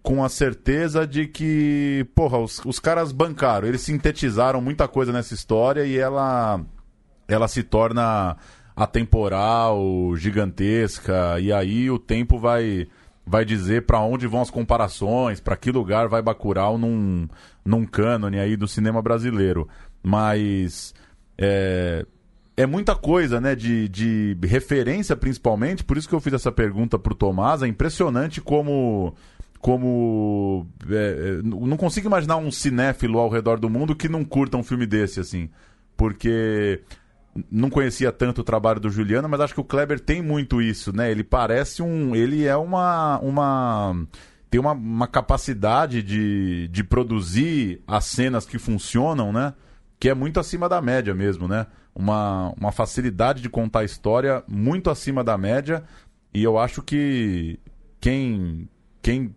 [0.02, 5.34] com a certeza de que, porra, os, os caras bancaram, eles sintetizaram muita coisa nessa
[5.34, 6.60] história e ela,
[7.26, 8.36] ela se torna
[8.76, 12.86] atemporal, gigantesca, e aí o tempo vai
[13.26, 17.28] vai dizer para onde vão as comparações, para que lugar vai Bacurau num,
[17.64, 19.68] num cânone aí do cinema brasileiro.
[20.02, 20.92] Mas
[21.38, 22.04] é,
[22.56, 26.98] é muita coisa, né, de, de referência principalmente, por isso que eu fiz essa pergunta
[26.98, 29.14] pro Tomás, é impressionante como
[29.60, 34.56] como é, é não consigo imaginar um cinéfilo ao redor do mundo que não curta
[34.56, 35.48] um filme desse assim,
[35.96, 36.80] porque
[37.50, 40.94] não conhecia tanto o trabalho do Juliano, mas acho que o Kleber tem muito isso,
[40.94, 41.10] né?
[41.10, 42.14] Ele parece um.
[42.14, 43.18] Ele é uma.
[43.20, 43.94] uma
[44.50, 49.54] tem uma, uma capacidade de, de produzir as cenas que funcionam, né?
[49.98, 51.66] Que é muito acima da média mesmo, né?
[51.94, 55.82] Uma, uma facilidade de contar a história muito acima da média.
[56.34, 57.58] E eu acho que
[57.98, 58.68] quem,
[59.00, 59.34] quem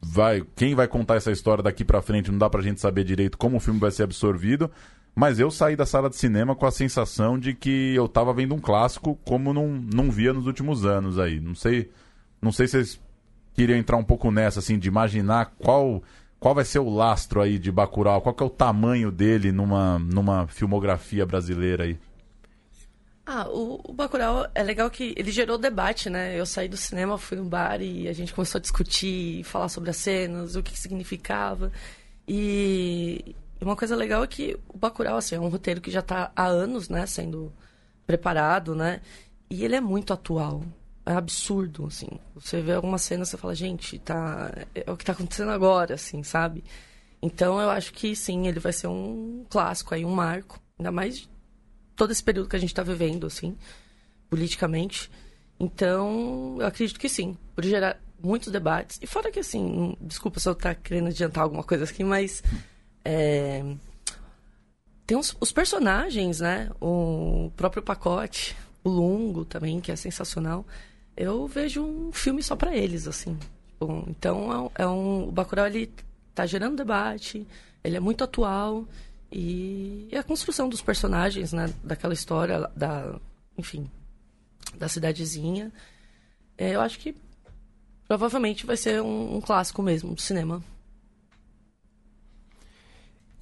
[0.00, 3.38] vai quem vai contar essa história daqui para frente não dá pra gente saber direito
[3.38, 4.70] como o filme vai ser absorvido,
[5.14, 8.54] mas eu saí da sala de cinema com a sensação de que eu estava vendo
[8.54, 11.38] um clássico como não, não via nos últimos anos aí.
[11.38, 11.90] Não sei,
[12.40, 13.00] não sei se vocês
[13.54, 16.02] queriam entrar um pouco nessa, assim, de imaginar qual,
[16.40, 19.98] qual vai ser o lastro aí de Bacurau, qual que é o tamanho dele numa,
[19.98, 21.98] numa filmografia brasileira aí.
[23.24, 26.38] Ah, o, o Bacurau é legal que ele gerou debate, né?
[26.38, 29.90] Eu saí do cinema, fui no bar e a gente começou a discutir, falar sobre
[29.90, 31.70] as cenas, o que, que significava.
[32.26, 36.00] E, e uma coisa legal é que o Bacurau, assim, é um roteiro que já
[36.00, 37.52] está há anos, né, sendo
[38.06, 39.00] preparado, né?
[39.48, 40.62] E ele é muito atual.
[41.04, 42.08] É absurdo, assim.
[42.34, 44.52] Você vê alguma cena, você fala, gente, tá...
[44.74, 46.64] é o que está acontecendo agora, assim, sabe?
[47.20, 50.60] Então eu acho que sim, ele vai ser um clássico aí, um marco.
[50.78, 51.28] Ainda mais
[51.94, 53.56] todo esse período que a gente está vivendo, assim,
[54.28, 55.10] politicamente.
[55.58, 58.98] Então, eu acredito que sim, por gerar muitos debates.
[59.00, 62.42] E fora que, assim, desculpa se eu estar tá querendo adiantar alguma coisa aqui, mas
[63.04, 63.62] é...
[65.06, 66.70] Tem os, os, personagens, né?
[66.80, 70.64] O próprio pacote, o Lungo também, que é sensacional.
[71.16, 73.38] Eu vejo um filme só para eles, assim.
[74.06, 75.92] Então, é, é um, o Bacurau, ele
[76.34, 77.46] tá gerando debate,
[77.82, 78.86] ele é muito atual.
[79.30, 81.72] E, e a construção dos personagens, né?
[81.82, 83.18] Daquela história, da,
[83.56, 83.90] enfim,
[84.76, 85.72] da cidadezinha.
[86.56, 87.16] É, eu acho que
[88.06, 90.62] provavelmente vai ser um, um clássico mesmo do cinema.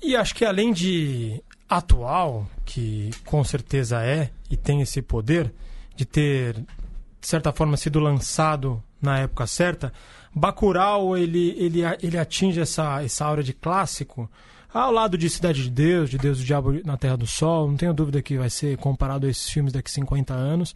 [0.03, 5.53] E acho que além de atual, que com certeza é e tem esse poder
[5.95, 9.93] de ter, de certa forma, sido lançado na época certa,
[10.35, 14.31] Bacurau ele, ele, ele atinge essa, essa aura de clássico
[14.73, 17.69] ao lado de Cidade de Deus, de Deus do Diabo na Terra do Sol.
[17.69, 20.75] Não tenho dúvida que vai ser comparado a esses filmes daqui a 50 anos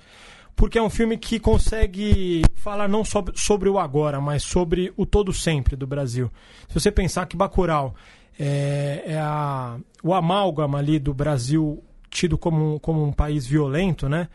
[0.57, 5.05] porque é um filme que consegue falar não sobre, sobre o agora, mas sobre o
[5.05, 6.31] todo sempre do Brasil.
[6.69, 7.95] Se você pensar que Bacurau
[8.39, 14.29] é, é a, o amálgama ali do Brasil tido como, como um país violento, né?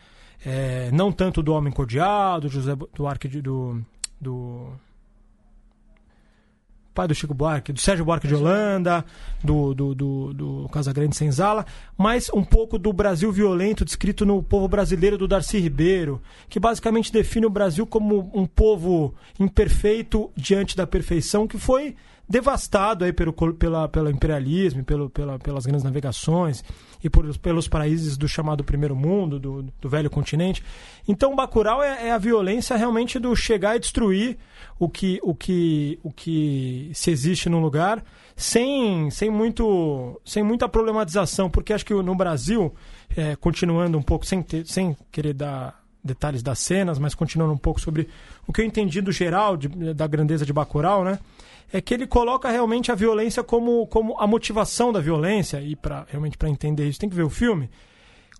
[0.44, 3.82] É, não tanto do Homem Cordial, do José do Arque do,
[4.18, 4.72] do
[6.94, 9.04] pai do Chico Buarque, do Sérgio Buarque de Holanda,
[9.42, 11.64] do, do, do, do Casagrande Senzala,
[11.96, 17.12] mas um pouco do Brasil violento descrito no povo brasileiro do Darcy Ribeiro, que basicamente
[17.12, 21.96] define o Brasil como um povo imperfeito diante da perfeição, que foi
[22.30, 26.62] devastado aí pelo, pela, pelo imperialismo, pelo, pela, pelas grandes navegações
[27.02, 30.62] e por, pelos países do chamado primeiro mundo, do, do velho continente.
[31.08, 34.38] Então, Bacurau é, é, a violência realmente do chegar e destruir
[34.78, 38.00] o que, o que, o que se existe no lugar
[38.36, 42.72] sem, sem, muito, sem muita problematização, porque acho que no Brasil,
[43.16, 47.58] é, continuando um pouco, sem, ter, sem querer dar detalhes das cenas, mas continuando um
[47.58, 48.08] pouco sobre
[48.46, 51.18] o que eu entendi do geral de, da grandeza de Bacurau, né?
[51.72, 56.06] É que ele coloca realmente a violência como, como a motivação da violência, e para
[56.08, 57.70] realmente para entender isso tem que ver o filme,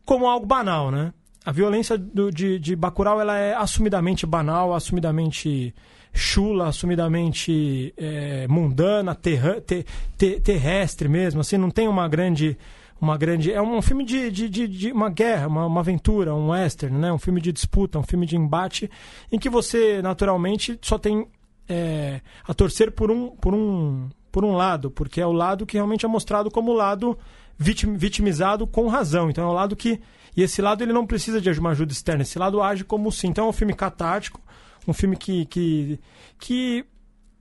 [0.05, 1.13] como algo banal, né?
[1.45, 5.75] A violência do, de, de Bacurau ela é assumidamente banal, assumidamente
[6.13, 9.87] chula, assumidamente é, mundana, terra, ter,
[10.19, 12.59] ter, terrestre mesmo, assim, não tem uma grande
[13.01, 13.51] uma grande.
[13.51, 17.11] É um filme de, de, de, de uma guerra, uma, uma, aventura, um western, né?
[17.11, 18.91] um filme de disputa, um filme de embate,
[19.33, 21.27] em que você, naturalmente, só tem
[21.71, 25.77] é, a torcer por um, por, um, por um lado, porque é o lado que
[25.77, 27.17] realmente é mostrado como lado
[27.57, 29.31] vitim, vitimizado com razão.
[29.31, 30.01] Então é o lado que.
[30.37, 33.29] E esse lado ele não precisa de uma ajuda externa, esse lado age como sim.
[33.29, 34.41] Então é um filme catártico,
[34.87, 36.01] um filme que, que,
[36.39, 36.85] que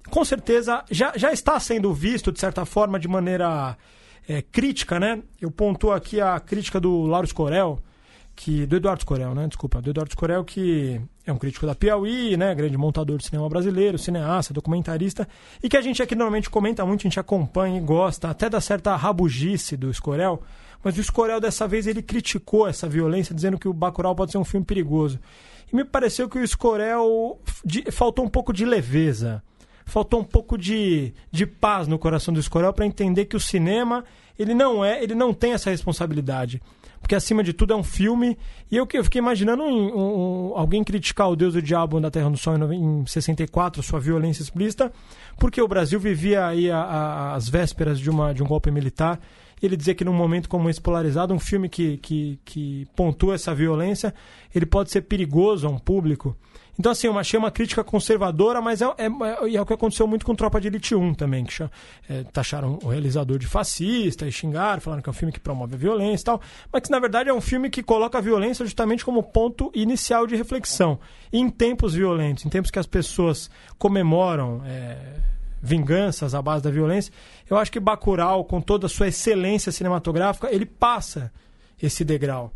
[0.09, 3.75] com certeza já, já está sendo visto, de certa forma, de maneira
[4.27, 5.23] é, crítica, né?
[5.41, 7.79] Eu pontuo aqui a crítica do Lauro Scorel,
[8.39, 9.47] que do Eduardo Scorel, né?
[9.47, 12.56] Desculpa, do Eduardo Scorel, que é um crítico da Piauí, né?
[12.56, 15.28] Grande montador de cinema brasileiro, cineasta, documentarista,
[15.62, 18.62] e que a gente aqui normalmente comenta muito, a gente acompanha e gosta, até da
[18.62, 20.41] certa rabugice do Scorel,
[20.82, 24.38] mas o Scorel dessa vez ele criticou essa violência, dizendo que o Bacurau pode ser
[24.38, 25.19] um filme perigoso.
[25.71, 29.43] E me pareceu que o Scorel de, faltou um pouco de leveza,
[29.86, 34.06] faltou um pouco de, de paz no coração do Scorel para entender que o cinema
[34.38, 36.62] ele não é, ele não tem essa responsabilidade
[36.99, 38.38] porque acima de tudo é um filme.
[38.71, 42.29] E eu, eu fiquei imaginando um, um, alguém criticar o Deus do Diabo na Terra
[42.29, 44.91] do Sol em, em 64, sua violência explícita,
[45.38, 49.19] porque o Brasil vivia aí a, a, as vésperas de, uma, de um golpe militar.
[49.62, 53.53] Ele dizia que num momento como esse polarizado, um filme que, que, que pontua essa
[53.53, 54.13] violência,
[54.53, 56.35] ele pode ser perigoso a um público.
[56.79, 60.07] Então, assim, eu achei uma crítica conservadora, mas é, é, é, é o que aconteceu
[60.07, 64.31] muito com Tropa de Elite 1 também, que é, taxaram o realizador de fascista e
[64.31, 66.97] xingaram, falaram que é um filme que promove a violência e tal, mas que na
[66.97, 70.97] verdade é um filme que coloca a violência justamente como ponto inicial de reflexão.
[71.33, 74.97] E em tempos violentos, em tempos que as pessoas comemoram é,
[75.61, 77.11] vinganças à base da violência,
[77.49, 81.29] eu acho que Bacurau, com toda a sua excelência cinematográfica, ele passa
[81.81, 82.53] esse degrau.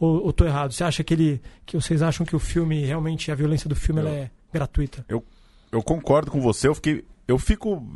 [0.00, 0.72] Ou, ou tô errado?
[0.72, 1.42] Você acha que ele.
[1.66, 5.04] que vocês acham que o filme, realmente, a violência do filme eu, é gratuita?
[5.06, 5.22] Eu,
[5.70, 7.04] eu concordo com você, eu fiquei.
[7.28, 7.86] Eu fico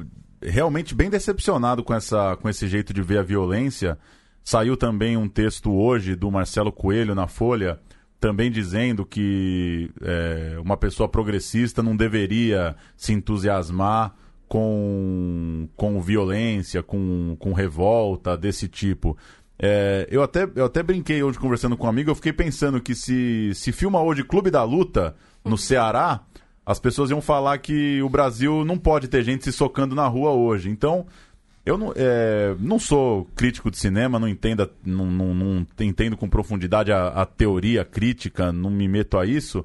[0.41, 3.99] realmente bem decepcionado com, essa, com esse jeito de ver a violência.
[4.45, 7.81] Saiu também um texto hoje do Marcelo Coelho na Folha,
[8.21, 14.15] também dizendo que é, uma pessoa progressista não deveria se entusiasmar
[14.47, 19.17] com, com violência, com, com revolta desse tipo.
[19.59, 22.95] É, eu, até, eu até brinquei hoje conversando com um amigo, eu fiquei pensando que
[22.95, 26.21] se, se filma hoje Clube da Luta no Ceará,
[26.67, 30.33] as pessoas iam falar que o Brasil não pode ter gente se socando na rua
[30.33, 30.71] hoje.
[30.71, 31.07] Então,
[31.65, 36.29] eu não, é, não sou crítico de cinema, não, entenda, não, não, não entendo com
[36.29, 39.65] profundidade a, a, teoria crítica, não me meto a isso,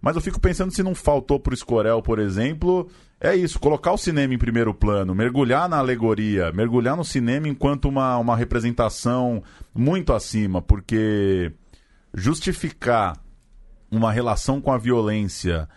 [0.00, 2.88] mas eu fico pensando se não faltou para o Escorel, por exemplo,
[3.20, 7.88] é isso, colocar o cinema em primeiro plano, mergulhar na alegoria, mergulhar no cinema enquanto
[7.88, 9.42] uma, uma representação
[9.74, 11.52] muito acima, porque
[12.14, 13.18] justificar
[13.90, 15.68] uma relação com a violência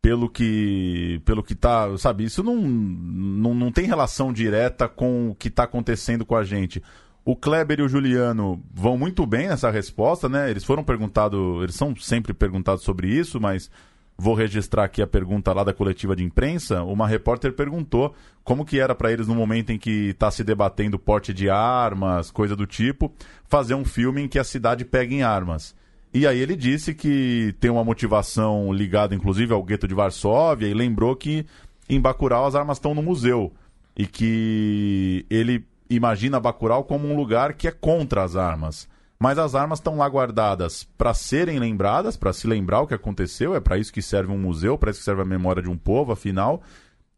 [0.00, 5.34] pelo que pelo que tá, sabe, isso não, não, não tem relação direta com o
[5.34, 6.82] que está acontecendo com a gente.
[7.28, 10.50] O Kleber e o Juliano vão muito bem nessa resposta, né?
[10.50, 13.70] Eles foram perguntados, eles são sempre perguntados sobre isso, mas
[14.16, 16.82] vou registrar aqui a pergunta lá da coletiva de imprensa.
[16.82, 20.98] Uma repórter perguntou como que era para eles no momento em que está se debatendo
[20.98, 23.12] porte de armas, coisa do tipo,
[23.44, 25.76] fazer um filme em que a cidade pegue em armas.
[26.14, 30.72] E aí ele disse que tem uma motivação ligada, inclusive, ao gueto de Varsóvia e
[30.72, 31.44] lembrou que
[31.90, 33.52] em Bacurau as armas estão no museu
[33.94, 38.88] e que ele imagina Bacurau como um lugar que é contra as armas.
[39.18, 43.54] Mas as armas estão lá guardadas para serem lembradas, para se lembrar o que aconteceu,
[43.56, 45.76] é para isso que serve um museu, para isso que serve a memória de um
[45.76, 46.62] povo, afinal,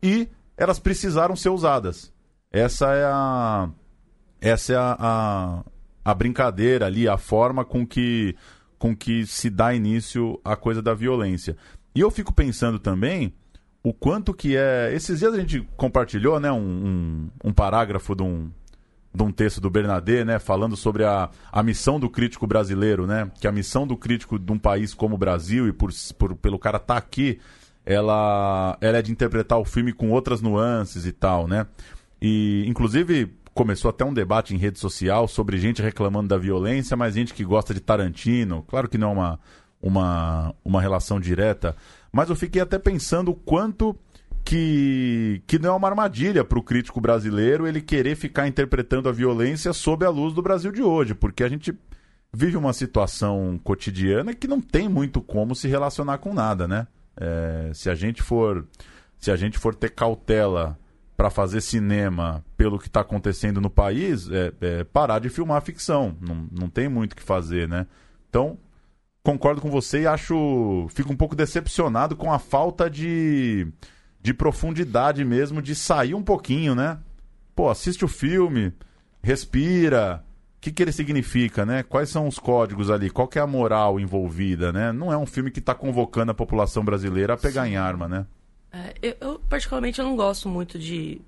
[0.02, 2.10] e elas precisaram ser usadas.
[2.50, 3.68] Essa é a
[4.40, 5.64] essa é a, a,
[6.02, 8.34] a brincadeira ali, a forma com que
[8.78, 11.54] com que se dá início à coisa da violência.
[11.94, 13.34] E eu fico pensando também
[13.82, 14.90] o quanto que é.
[14.94, 18.50] Esses dias a gente compartilhou né, um, um, um parágrafo de um,
[19.12, 23.30] de um texto do Bernadette, né, falando sobre a, a missão do crítico brasileiro, né,
[23.40, 26.58] que a missão do crítico de um país como o Brasil e por, por pelo
[26.58, 27.40] cara estar tá aqui,
[27.84, 31.66] ela, ela é de interpretar o filme com outras nuances e tal, né?
[32.22, 37.14] E inclusive começou até um debate em rede social sobre gente reclamando da violência, mas
[37.14, 38.64] gente que gosta de Tarantino.
[38.68, 39.40] Claro que não é uma,
[39.82, 41.74] uma, uma relação direta,
[42.12, 43.96] mas eu fiquei até pensando o quanto
[44.44, 49.12] que, que não é uma armadilha para o crítico brasileiro ele querer ficar interpretando a
[49.12, 51.76] violência sob a luz do Brasil de hoje, porque a gente
[52.32, 56.86] vive uma situação cotidiana que não tem muito como se relacionar com nada, né?
[57.16, 58.66] É, se a gente for
[59.18, 60.78] se a gente for ter cautela
[61.16, 66.16] para fazer cinema pelo que está acontecendo no país, é, é, parar de filmar ficção.
[66.18, 67.86] Não, não tem muito o que fazer, né?
[68.30, 68.56] Então,
[69.22, 70.86] concordo com você e acho.
[70.88, 73.70] Fico um pouco decepcionado com a falta de,
[74.22, 76.98] de profundidade mesmo, de sair um pouquinho, né?
[77.54, 78.72] Pô, assiste o filme,
[79.22, 80.24] respira.
[80.56, 81.82] O que, que ele significa, né?
[81.82, 83.08] Quais são os códigos ali?
[83.08, 84.92] Qual que é a moral envolvida, né?
[84.92, 87.70] Não é um filme que está convocando a população brasileira a pegar Sim.
[87.70, 88.26] em arma, né?
[88.70, 91.20] É, eu, eu, particularmente, eu não gosto muito de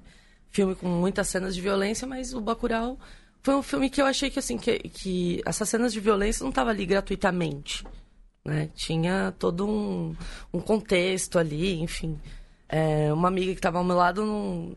[0.51, 2.99] filme com muitas cenas de violência, mas o Bacurau
[3.43, 6.51] foi um filme que eu achei que, assim, que, que essas cenas de violência não
[6.51, 7.85] estavam ali gratuitamente,
[8.45, 8.69] né?
[8.75, 10.15] Tinha todo um,
[10.53, 12.21] um contexto ali, enfim.
[12.73, 14.75] É, uma amiga que estava ao meu lado, não,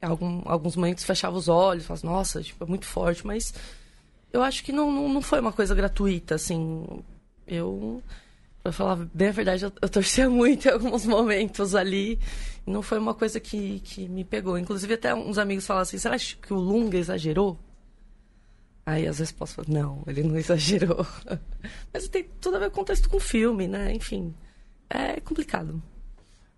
[0.00, 3.52] algum, alguns momentos fechava os olhos, falava, nossa, tipo, é muito forte, mas
[4.32, 6.86] eu acho que não, não, não foi uma coisa gratuita, assim.
[7.46, 8.02] Eu
[8.66, 12.18] Pra falar bem a verdade, eu, eu torcia muito em alguns momentos ali.
[12.66, 14.58] Não foi uma coisa que, que me pegou.
[14.58, 17.56] Inclusive, até uns amigos falaram assim: será que o Lunga exagerou?
[18.84, 21.06] Aí as respostas foram: não, ele não exagerou.
[21.92, 23.92] Mas tem tudo a ver com o contexto com o filme, né?
[23.92, 24.34] Enfim,
[24.90, 25.80] é complicado.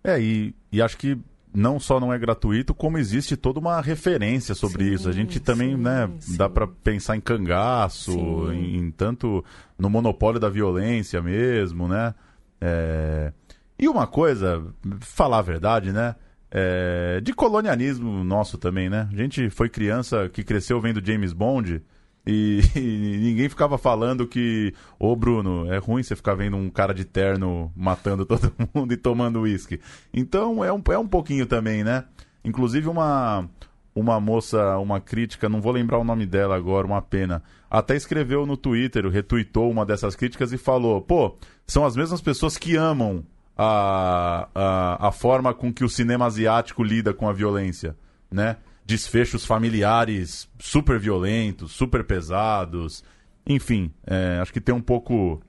[0.03, 1.17] É, e, e acho que
[1.53, 5.09] não só não é gratuito, como existe toda uma referência sobre sim, isso.
[5.09, 6.37] A gente também, sim, né, sim.
[6.37, 8.11] dá para pensar em cangaço,
[8.51, 9.43] em, em, tanto
[9.77, 12.13] no monopólio da violência mesmo, né?
[12.61, 13.33] É...
[13.77, 14.63] E uma coisa,
[14.99, 16.15] falar a verdade, né?
[16.51, 17.19] É...
[17.21, 19.09] De colonialismo nosso também, né?
[19.11, 21.81] A gente foi criança que cresceu vendo James Bond
[22.25, 26.93] e, e, ninguém ficava falando que, ô Bruno, é ruim você ficar vendo um cara
[26.93, 29.79] de terno matando todo mundo e tomando uísque.
[30.13, 32.05] Então é um, é um pouquinho também, né?
[32.43, 33.49] Inclusive uma,
[33.95, 38.45] uma moça, uma crítica, não vou lembrar o nome dela agora, uma pena, até escreveu
[38.45, 41.35] no Twitter, retweetou uma dessas críticas e falou: pô,
[41.67, 43.23] são as mesmas pessoas que amam
[43.57, 47.95] a, a, a forma com que o cinema asiático lida com a violência,
[48.31, 48.57] né?
[48.89, 53.03] Desfechos familiares super violentos, super pesados.
[53.45, 55.39] Enfim, é, acho que tem um pouco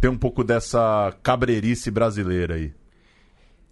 [0.00, 2.72] tem um pouco dessa cabreirice brasileira aí.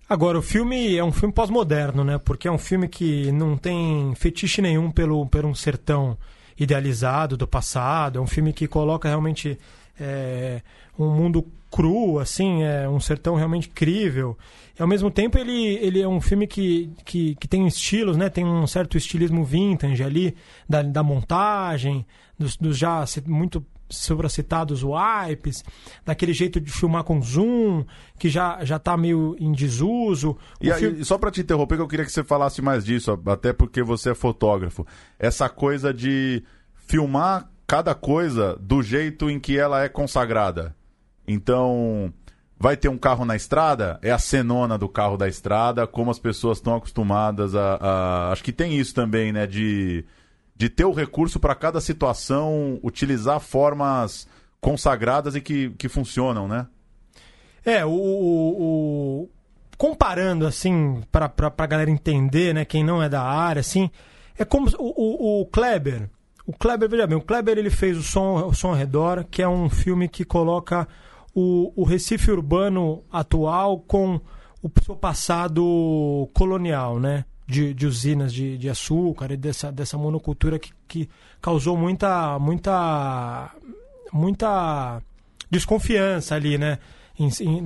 [0.07, 2.19] Agora, o filme é um filme pós-moderno, né?
[2.19, 6.19] Porque é um filme que não tem fetiche nenhum pelo, pelo um sertão
[6.59, 8.19] idealizado do passado.
[8.19, 9.59] É um filme que coloca realmente
[9.99, 10.61] é,
[10.99, 14.37] um mundo cru, assim, é um sertão realmente crível.
[14.79, 18.29] E ao mesmo tempo ele, ele é um filme que, que, que tem estilos, né?
[18.29, 20.35] Tem um certo estilismo vintage ali,
[20.69, 22.07] da, da montagem,
[22.39, 25.64] dos, dos já muito sobracitados wipes,
[26.05, 27.85] daquele jeito de filmar com zoom,
[28.19, 30.37] que já, já tá meio em desuso.
[30.61, 33.53] E aí, só para te interromper, que eu queria que você falasse mais disso, até
[33.53, 34.87] porque você é fotógrafo.
[35.19, 36.43] Essa coisa de
[36.87, 40.75] filmar cada coisa do jeito em que ela é consagrada.
[41.29, 42.12] Então,
[42.59, 46.18] vai ter um carro na estrada, é a cenona do carro da estrada, como as
[46.18, 49.47] pessoas estão acostumadas a, a, Acho que tem isso também, né?
[49.47, 50.05] De,
[50.57, 54.26] de ter o recurso para cada situação, utilizar formas
[54.61, 56.66] consagradas e que, que funcionam, né?
[57.64, 59.29] É, o, o
[59.76, 63.89] comparando assim para a galera entender, né, quem não é da área, assim,
[64.37, 66.11] é como o, o, o Kleber,
[66.45, 69.43] o Kleber veja bem, o Kleber ele fez o som, o som ao redor, que
[69.43, 70.89] é um filme que coloca
[71.39, 74.20] o, o Recife urbano atual com
[74.61, 77.24] o seu passado colonial, né?
[77.47, 81.09] De, de usinas de, de açúcar e dessa, dessa monocultura que, que
[81.41, 83.51] causou muita, muita,
[84.12, 85.01] muita
[85.49, 86.78] desconfiança ali, né?
[87.16, 87.62] Em, em,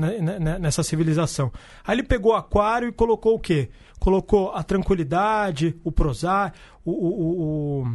[0.60, 1.50] nessa civilização.
[1.84, 3.70] Aí ele pegou o aquário e colocou o quê?
[3.98, 6.54] Colocou a tranquilidade, o prosar,
[6.84, 7.86] o, o, o,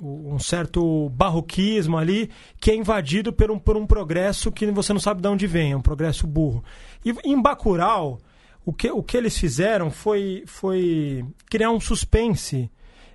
[0.00, 5.00] um certo barroquismo ali, que é invadido por um, por um progresso que você não
[5.00, 6.64] sabe de onde vem, é um progresso burro.
[7.04, 8.18] E em Bacurau,
[8.64, 12.70] o que, o que eles fizeram foi, foi criar um suspense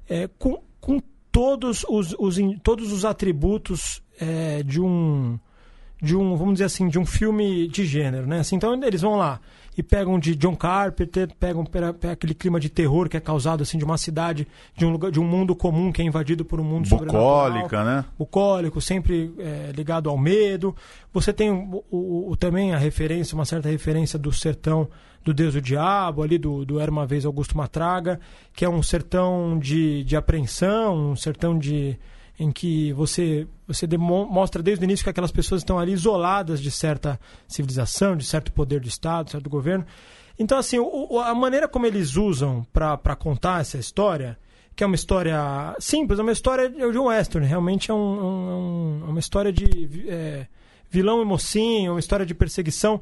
[0.08, 5.40] é, com, com todos os, os, todos os atributos é, de um
[6.02, 8.40] de um, vamos dizer assim, de um filme de gênero, né?
[8.40, 9.40] Assim, então eles vão lá
[9.78, 11.66] e pegam de John Carpenter, pegam,
[12.12, 15.20] aquele clima de terror que é causado assim de uma cidade, de um lugar, de
[15.20, 18.06] um mundo comum que é invadido por um mundo bucólica, né?
[18.18, 20.76] Bucólico, sempre é, ligado ao medo.
[21.14, 24.88] Você tem o, o, o, também a referência, uma certa referência do sertão
[25.24, 28.20] do Deus do Diabo, ali do, do Era Uma Vez Augusto Matraga,
[28.54, 31.98] que é um sertão de, de apreensão, um sertão de
[32.40, 36.70] em que você você mostra desde o início que aquelas pessoas estão ali isoladas de
[36.70, 39.86] certa civilização, de certo poder do Estado, certo governo.
[40.38, 44.38] Então, assim, o, a maneira como eles usam para contar essa história,
[44.76, 49.04] que é uma história simples, é uma história de um western, realmente é, um, um,
[49.08, 50.46] é uma história de é,
[50.90, 53.02] vilão e mocinho, uma história de perseguição.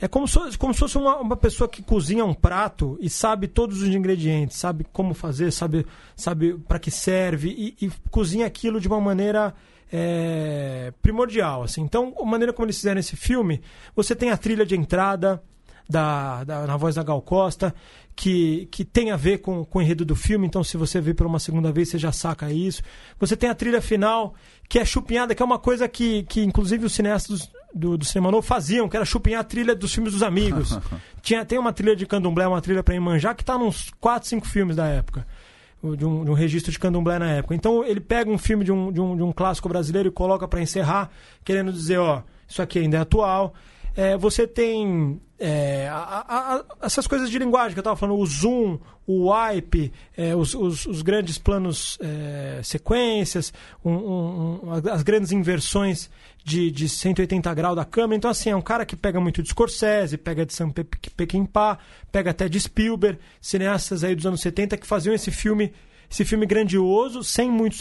[0.00, 3.48] É como se, como se fosse uma, uma pessoa que cozinha um prato e sabe
[3.48, 5.84] todos os ingredientes, sabe como fazer, sabe,
[6.14, 9.54] sabe para que serve e, e, cozinha aquilo de uma maneira
[9.92, 11.64] é, primordial.
[11.64, 11.82] Assim.
[11.82, 13.60] Então, a maneira como eles fizeram esse filme,
[13.96, 15.42] você tem a trilha de entrada
[15.88, 17.74] da, da na voz da Gal Costa,
[18.14, 21.14] que, que tem a ver com, com o enredo do filme, então se você vê
[21.14, 22.82] por uma segunda vez, você já saca isso.
[23.18, 24.34] Você tem a trilha final,
[24.68, 28.30] que é chupinhada, que é uma coisa que, que inclusive os cineastas do, do cinema
[28.30, 30.78] novo faziam, que era chupinhar a trilha dos filmes dos amigos.
[31.22, 34.46] Tinha, tem uma trilha de candomblé, uma trilha para Imanjá, que está nos 4, 5
[34.46, 35.26] filmes da época.
[35.80, 37.54] De um, de um, registro de candomblé na época.
[37.54, 40.48] Então ele pega um filme de um, de um, de um clássico brasileiro e coloca
[40.48, 41.08] para encerrar,
[41.44, 43.54] querendo dizer, ó, isso aqui ainda é atual.
[43.98, 48.24] É, você tem é, a, a, essas coisas de linguagem que eu estava falando, o
[48.24, 53.52] zoom, o wipe, é, os, os, os, grandes planos é, sequências,
[53.84, 56.08] um, um, um, as grandes inversões
[56.44, 58.16] de, de 180 graus da câmera.
[58.16, 61.80] Então, assim, é um cara que pega muito de Scorsese, pega de Sam Peckinpah,
[62.12, 65.72] pega até de Spielberg, cineastas aí dos anos 70 que faziam esse filme
[66.10, 67.80] esse filme grandioso, sem muitos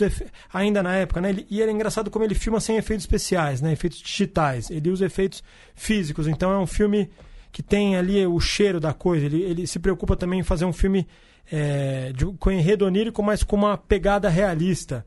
[0.54, 1.36] ainda na época, né?
[1.50, 3.72] e é engraçado como ele filma sem efeitos especiais, né?
[3.72, 4.70] Efeitos digitais.
[4.70, 5.42] Ele usa efeitos
[5.76, 6.28] físicos.
[6.28, 7.10] Então é um filme
[7.52, 9.26] que tem ali o cheiro da coisa.
[9.26, 11.08] Ele, ele se preocupa também em fazer um filme
[11.52, 15.06] é, de, com enredo onírico, mas com uma pegada realista.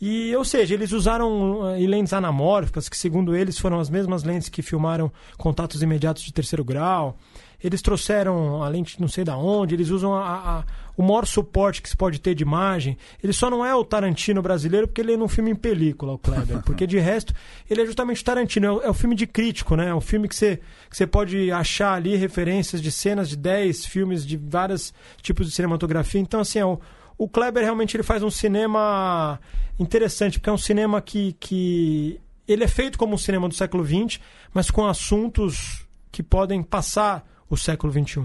[0.00, 4.48] E, ou seja, eles usaram uh, lentes anamórficas, que segundo eles foram as mesmas lentes
[4.48, 7.18] que filmaram contatos imediatos de terceiro grau.
[7.62, 10.64] Eles trouxeram a lente não sei da onde, eles usam a, a,
[10.96, 12.96] o maior suporte que se pode ter de imagem.
[13.22, 16.18] Ele só não é o Tarantino brasileiro porque ele é um filme em película, o
[16.18, 16.62] Kleber.
[16.66, 17.34] Porque de resto,
[17.68, 18.66] ele é justamente o Tarantino.
[18.66, 19.88] É o, é o filme de crítico, né?
[19.88, 23.86] É um filme que você, que você pode achar ali referências de cenas de 10
[23.86, 26.20] filmes de vários tipos de cinematografia.
[26.20, 26.78] Então, assim, é o,
[27.16, 29.40] o Kleber realmente ele faz um cinema
[29.78, 33.84] interessante, porque é um cinema que, que ele é feito como um cinema do século
[33.84, 34.20] XX,
[34.54, 38.24] mas com assuntos que podem passar o século XXI.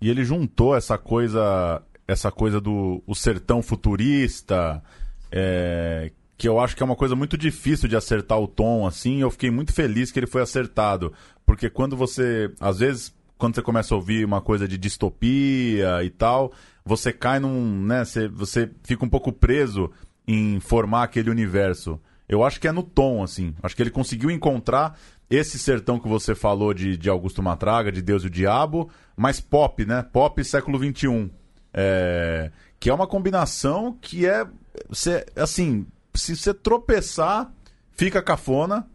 [0.00, 4.82] E ele juntou essa coisa, essa coisa do o sertão futurista,
[5.30, 9.20] é, que eu acho que é uma coisa muito difícil de acertar o tom, assim.
[9.20, 11.12] Eu fiquei muito feliz que ele foi acertado,
[11.44, 16.10] porque quando você, às vezes, quando você começa a ouvir uma coisa de distopia e
[16.10, 16.52] tal,
[16.84, 19.90] você cai num, né, você, você fica um pouco preso
[20.26, 22.00] em formar aquele universo.
[22.28, 23.54] Eu acho que é no tom, assim.
[23.62, 24.98] Acho que ele conseguiu encontrar
[25.28, 29.40] esse sertão que você falou de, de Augusto Matraga, de Deus e o Diabo, mas
[29.40, 30.02] pop, né?
[30.02, 31.30] Pop século XXI.
[31.72, 32.50] É...
[32.78, 34.46] Que é uma combinação que é.
[34.92, 37.50] Cê, assim, se você tropeçar,
[37.92, 38.86] fica cafona.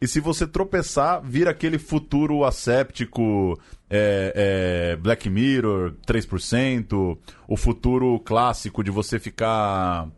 [0.00, 3.58] E se você tropeçar, vira aquele futuro asséptico,
[3.90, 7.18] é, é, Black Mirror, 3%,
[7.48, 10.08] o futuro clássico de você ficar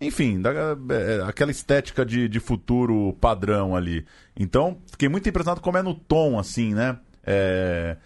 [0.00, 0.50] enfim, da,
[0.90, 4.04] é, aquela estética de, de futuro padrão ali.
[4.36, 6.98] Então, fiquei muito impressionado como é no tom, assim, né?
[7.24, 7.96] É,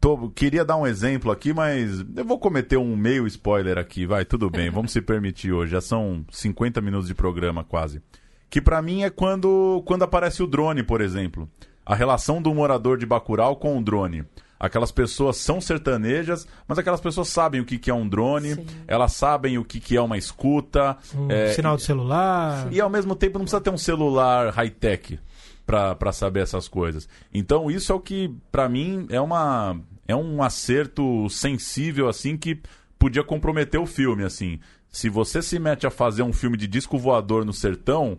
[0.00, 4.24] tô, queria dar um exemplo aqui, mas eu vou cometer um meio spoiler aqui, vai,
[4.24, 5.72] tudo bem, vamos se permitir hoje.
[5.72, 8.02] Já são 50 minutos de programa quase.
[8.48, 11.48] Que para mim é quando, quando aparece o drone, por exemplo.
[11.84, 14.24] A relação do morador de Bacurau com o drone.
[14.58, 18.66] Aquelas pessoas são sertanejas, mas aquelas pessoas sabem o que, que é um drone, Sim.
[18.88, 20.96] elas sabem o que, que é uma escuta.
[21.14, 22.68] Um é, sinal de celular.
[22.72, 25.20] E ao mesmo tempo não precisa ter um celular high-tech.
[25.66, 27.08] para saber essas coisas.
[27.32, 29.78] Então isso é o que para mim é uma
[30.08, 32.60] é um acerto sensível assim que
[32.98, 34.58] podia comprometer o filme assim.
[34.88, 38.16] Se você se mete a fazer um filme de disco voador no sertão,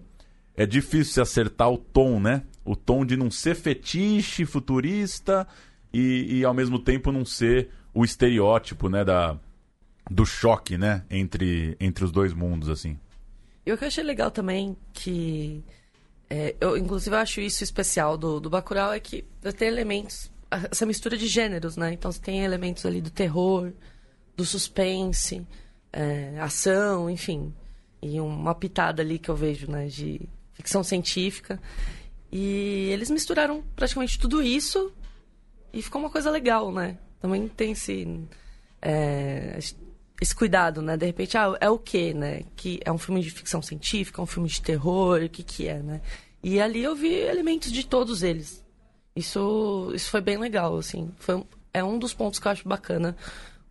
[0.55, 2.43] é difícil se acertar o tom, né?
[2.63, 5.47] O tom de não ser fetiche, futurista
[5.93, 9.37] e, e ao mesmo tempo não ser o estereótipo, né, da,
[10.09, 12.97] do choque, né, entre, entre os dois mundos, assim.
[13.65, 15.63] E o que eu achei legal também, que
[16.29, 19.25] é, eu inclusive eu acho isso especial do, do Bacurau, é que
[19.57, 21.93] tem elementos, essa mistura de gêneros, né?
[21.93, 23.73] Então você tem elementos ali do terror,
[24.35, 25.45] do suspense,
[25.91, 27.53] é, ação, enfim.
[28.01, 30.21] E uma pitada ali que eu vejo, né, de
[30.53, 31.59] ficção científica.
[32.31, 34.93] E eles misturaram praticamente tudo isso
[35.73, 36.97] e ficou uma coisa legal, né?
[37.19, 38.19] Também tem esse...
[38.81, 39.57] É,
[40.19, 40.97] esse cuidado, né?
[40.97, 42.43] De repente, ah, é o quê, né?
[42.55, 45.67] Que é um filme de ficção científica, é um filme de terror, o que que
[45.67, 46.01] é, né?
[46.43, 48.63] E ali eu vi elementos de todos eles.
[49.15, 51.11] Isso, isso foi bem legal, assim.
[51.17, 51.43] Foi,
[51.73, 53.15] é um dos pontos que eu acho bacana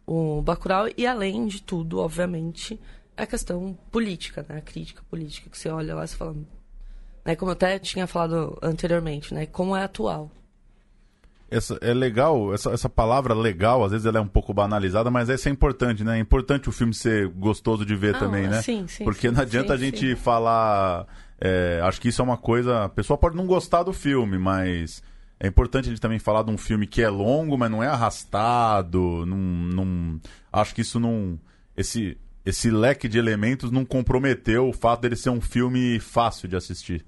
[0.07, 0.87] o Bacurau.
[0.97, 2.79] E além de tudo, obviamente,
[3.17, 4.59] a questão política, né?
[4.59, 6.37] A crítica política, que você olha lá e fala...
[7.25, 7.35] Né?
[7.35, 9.47] Como eu até tinha falado anteriormente, né?
[9.47, 10.31] Como é atual
[11.51, 15.31] essa, é legal, essa, essa palavra legal, às vezes ela é um pouco banalizada, mas
[15.31, 16.17] essa é importante, né?
[16.17, 18.63] É importante o filme ser gostoso de ver ah, também, né?
[18.63, 19.05] Sim, sim.
[19.05, 20.17] Porque sim, não adianta sim, a gente sim.
[20.17, 21.07] falar.
[21.41, 22.85] É, acho que isso é uma coisa.
[22.85, 25.03] A pessoa pode não gostar do filme, mas
[25.39, 27.87] é importante a gente também falar de um filme que é longo, mas não é
[27.87, 29.25] arrastado.
[29.25, 30.21] Não, não,
[30.53, 31.39] acho que isso não.
[31.77, 36.57] Esse, esse leque de elementos não comprometeu o fato dele ser um filme fácil de
[36.57, 37.05] assistir.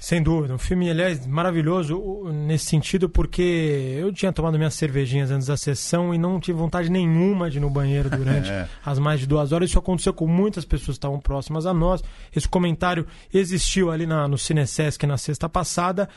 [0.00, 0.54] Sem dúvida.
[0.54, 6.14] Um filme, aliás, maravilhoso nesse sentido, porque eu tinha tomado minhas cervejinhas antes da sessão
[6.14, 8.66] e não tive vontade nenhuma de ir no banheiro durante é.
[8.82, 9.68] as mais de duas horas.
[9.68, 12.02] Isso aconteceu com muitas pessoas que estavam próximas a nós.
[12.34, 16.08] Esse comentário existiu ali na, no Cinesesc na sexta passada.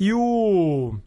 [0.00, 0.98] E o.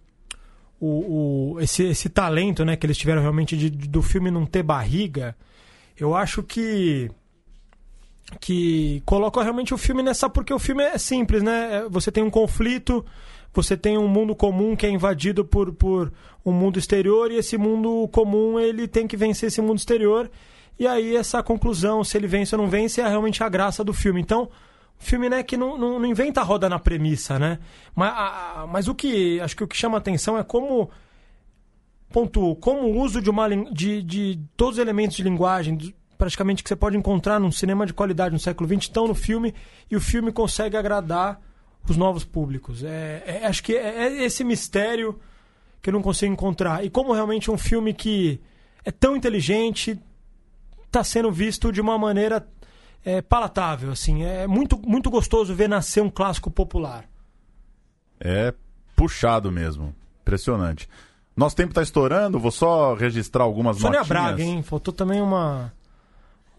[0.80, 4.46] o, o esse, esse talento né, que eles tiveram realmente de, de, do filme não
[4.46, 5.36] ter barriga,
[6.00, 7.12] eu acho que
[8.40, 11.78] que coloca realmente o filme nessa porque o filme é simples, né?
[11.78, 13.06] É, você tem um conflito,
[13.54, 16.12] você tem um mundo comum que é invadido por, por
[16.46, 20.30] um mundo exterior e esse mundo comum ele tem que vencer esse mundo exterior
[20.80, 23.94] e aí essa conclusão se ele vence ou não vence é realmente a graça do
[23.94, 24.22] filme.
[24.22, 24.50] Então
[24.98, 27.60] filme né que não, não, não inventa roda na premissa, né?
[27.96, 30.90] Mas, a, mas o que acho que o que chama atenção é como
[32.10, 35.76] ponto como o uso de uma de, de todos os elementos de linguagem
[36.22, 39.56] praticamente que você pode encontrar num cinema de qualidade no século XX estão no filme
[39.90, 41.42] e o filme consegue agradar
[41.90, 42.84] os novos públicos.
[42.84, 45.20] É, é, acho que é, é, esse mistério
[45.82, 46.86] que eu não consigo encontrar.
[46.86, 48.40] E como realmente um filme que
[48.86, 50.00] é tão inteligente
[50.86, 52.48] está sendo visto de uma maneira
[53.04, 53.92] é, palatável.
[53.92, 57.10] assim É muito, muito gostoso ver nascer um clássico popular.
[58.20, 58.54] É
[58.96, 59.96] puxado mesmo.
[60.22, 60.88] Impressionante.
[61.36, 64.08] Nosso tempo está estourando, vou só registrar algumas Sônia notinhas.
[64.08, 64.62] Braga, hein?
[64.62, 65.74] Faltou também uma...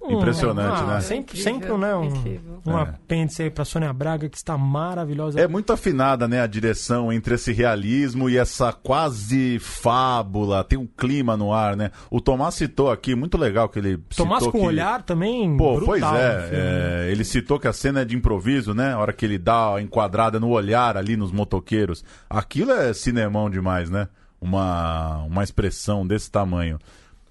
[0.09, 1.01] Impressionante, ah, né?
[1.01, 2.61] Sempre, Incrível, sempre né, um, incrível.
[2.67, 2.83] um É.
[2.83, 5.41] apêndice aí pra Sônia Braga, que está maravilhosa.
[5.41, 10.65] É muito afinada, né, a direção entre esse realismo e essa quase fábula.
[10.65, 11.91] Tem um clima no ar, né?
[12.11, 14.67] O Tomás citou aqui, muito legal que ele Tomás citou com que...
[14.67, 16.49] olhar também Pô, brutal pois é, né?
[16.53, 18.93] é, ele citou que a cena é de improviso, né?
[18.95, 22.05] A hora que ele dá a enquadrada no olhar ali nos motoqueiros.
[22.29, 24.09] Aquilo é cinemão demais, né?
[24.41, 26.79] Uma, uma expressão desse tamanho.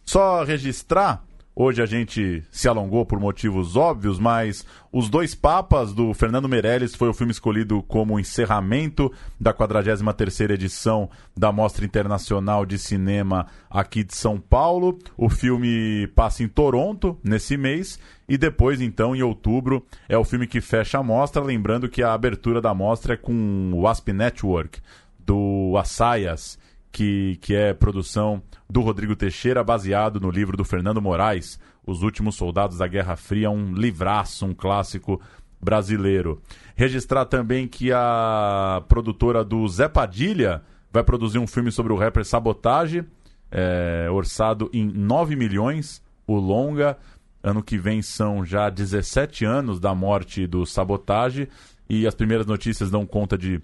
[0.05, 1.23] Só registrar,
[1.55, 6.95] hoje a gente se alongou por motivos óbvios, mas Os Dois Papas, do Fernando Meirelles,
[6.95, 14.03] foi o filme escolhido como encerramento da 43ª edição da Mostra Internacional de Cinema aqui
[14.03, 14.97] de São Paulo.
[15.17, 20.47] O filme passa em Toronto nesse mês e depois, então, em outubro, é o filme
[20.47, 24.79] que fecha a mostra, lembrando que a abertura da mostra é com o Asp Network,
[25.19, 26.57] do Assayas,
[26.91, 32.35] que, que é produção do Rodrigo Teixeira, baseado no livro do Fernando Moraes, Os Últimos
[32.35, 35.21] Soldados da Guerra Fria, um livraço, um clássico
[35.61, 36.41] brasileiro.
[36.75, 40.61] Registrar também que a produtora do Zé Padilha
[40.91, 43.05] vai produzir um filme sobre o rapper Sabotage,
[43.49, 46.97] é, orçado em 9 milhões, o longa.
[47.43, 51.49] Ano que vem são já 17 anos da morte do Sabotage
[51.89, 53.59] e as primeiras notícias dão conta de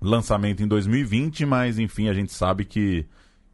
[0.00, 3.06] lançamento em 2020, mas enfim, a gente sabe que,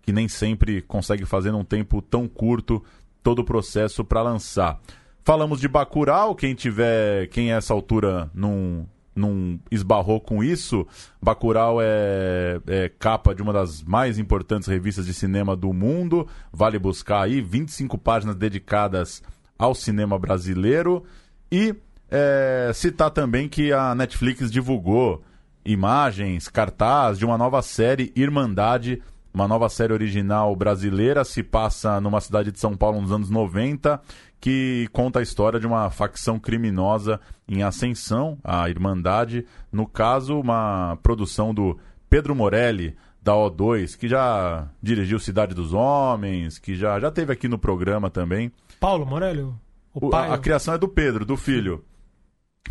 [0.02, 2.82] que nem sempre consegue fazer num tempo tão curto
[3.22, 4.80] todo o processo para lançar.
[5.22, 10.86] Falamos de Bacurau, quem tiver, quem a essa altura não, não esbarrou com isso,
[11.22, 16.78] Bacurau é, é capa de uma das mais importantes revistas de cinema do mundo, vale
[16.78, 19.22] buscar aí 25 páginas dedicadas
[19.58, 21.04] ao cinema brasileiro
[21.52, 21.74] e
[22.10, 25.22] é, citar também que a Netflix divulgou
[25.64, 29.02] imagens, cartaz de uma nova série, Irmandade,
[29.32, 34.00] uma nova série original brasileira, se passa numa cidade de São Paulo nos anos 90,
[34.40, 40.98] que conta a história de uma facção criminosa em ascensão, a Irmandade, no caso, uma
[41.02, 47.10] produção do Pedro Morelli, da O2, que já dirigiu Cidade dos Homens, que já, já
[47.10, 48.50] teve aqui no programa também.
[48.80, 49.42] Paulo Morelli?
[49.42, 49.56] O
[49.94, 50.30] O- pai?
[50.30, 51.84] a, a criação é do Pedro, do filho,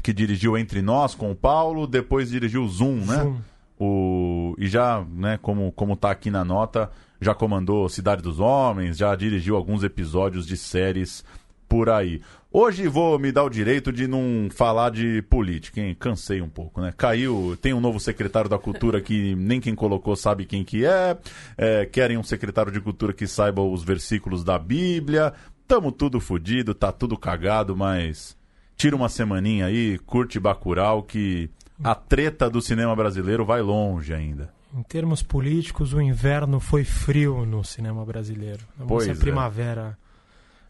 [0.01, 3.23] que dirigiu Entre Nós com o Paulo, depois dirigiu Zoom, né?
[3.23, 3.37] Zoom.
[3.79, 6.91] O, e já, né, como, como tá aqui na nota,
[7.21, 11.23] já comandou Cidade dos Homens, já dirigiu alguns episódios de séries
[11.67, 12.21] por aí.
[12.51, 15.95] Hoje vou me dar o direito de não falar de política, hein?
[15.97, 16.91] Cansei um pouco, né?
[16.97, 21.15] Caiu, tem um novo secretário da cultura que nem quem colocou sabe quem que é,
[21.55, 25.31] é, querem um secretário de cultura que saiba os versículos da Bíblia,
[25.67, 28.35] tamo tudo fudido, tá tudo cagado, mas
[28.79, 31.49] tira uma semaninha aí, curte Bacurau que
[31.83, 34.49] a treta do cinema brasileiro vai longe ainda.
[34.73, 38.61] Em termos políticos, o inverno foi frio no cinema brasileiro.
[38.87, 39.15] Pois ser é.
[39.15, 39.97] primavera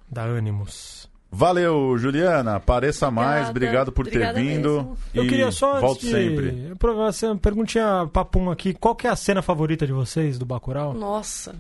[0.09, 1.07] da ânimos.
[1.31, 2.55] Valeu, Juliana.
[2.55, 3.49] Apareça mais.
[3.49, 3.51] Obrigada.
[3.51, 4.69] Obrigado por ter Obrigada vindo.
[4.77, 4.97] mesmo.
[5.13, 6.09] Eu E queria só Volto de...
[6.09, 6.73] sempre.
[7.07, 8.73] Essa uma perguntinha papum aqui.
[8.73, 10.93] Qual que é a cena favorita de vocês do Bacurau?
[10.95, 11.53] Nossa.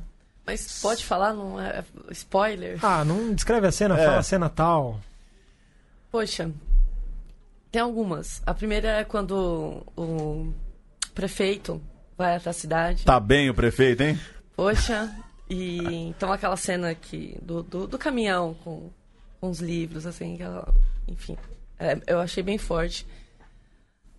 [0.47, 2.79] Mas pode falar, não é spoiler?
[2.83, 4.03] Ah, não descreve a cena, É.
[4.03, 4.99] fala a cena tal.
[6.11, 6.51] Poxa,
[7.71, 8.41] tem algumas.
[8.45, 10.53] A primeira é quando o
[11.13, 11.81] prefeito
[12.17, 13.05] vai até a cidade.
[13.05, 14.19] Tá bem o prefeito, hein?
[14.55, 15.13] Poxa,
[15.49, 15.77] e
[16.09, 18.89] então aquela cena aqui do, do, do caminhão com,
[19.39, 20.73] com os livros, assim, aquela-
[21.07, 21.37] enfim,
[21.79, 23.05] é, eu achei bem forte.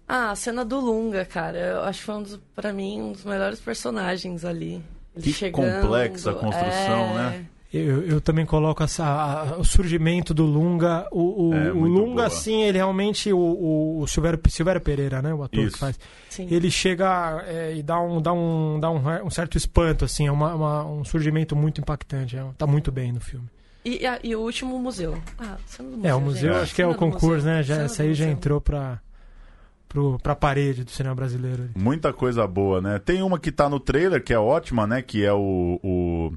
[0.09, 3.13] Ah, a cena do Lunga, cara, eu acho que foi um dos, pra mim um
[3.13, 4.83] dos melhores personagens ali.
[5.15, 7.47] Ele Que chegando, complexa a construção, é, né?
[7.73, 11.07] Eu, eu também coloco essa, a- o surgimento do Lunga.
[11.13, 12.27] O, o, É, o Lunga, boa.
[12.27, 13.33] assim, ele realmente.
[13.33, 15.33] O, o, o Silvério, Silvério Pereira, né?
[15.33, 15.75] O ator Isso.
[15.75, 15.99] que faz.
[16.29, 16.49] Sim.
[16.51, 20.27] Ele chega é, e dá um, dá um, dá um, um certo espanto, assim.
[20.27, 22.37] É uma, uma- um surgimento muito impactante.
[22.37, 23.47] É, tá muito bem no filme.
[23.85, 25.17] E, a- e o último museu.
[25.39, 26.11] Ah, cena do museu.
[26.11, 26.63] É, o museu, gente.
[26.65, 27.53] acho que é o concurso, museu.
[27.53, 27.63] né?
[27.63, 28.37] Já, essa aí já museu.
[28.37, 28.99] entrou pra,
[29.89, 31.71] pro, pra parede do cinema brasileiro.
[31.77, 32.99] Muita coisa boa, né?
[32.99, 35.01] Tem uma que tá no trailer, que é ótima, né?
[35.03, 35.79] Que é o.
[35.85, 36.33] o-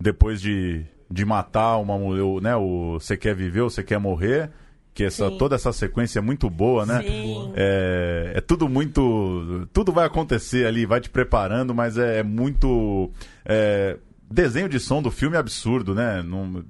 [0.00, 2.54] depois de, de matar uma mulher, o- né?
[2.56, 4.50] O Você Quer Viver ou Você Quer Morrer.
[4.94, 5.36] Que essa, Sim.
[5.36, 7.02] toda essa sequência é muito boa, né?
[7.02, 7.52] Sim.
[7.54, 9.68] É, é tudo muito.
[9.70, 13.10] Tudo vai acontecer ali, vai te preparando, mas é, é muito.
[13.44, 13.98] é,
[14.30, 16.22] desenho de som do filme é absurdo, né?
[16.22, 16.64] Não,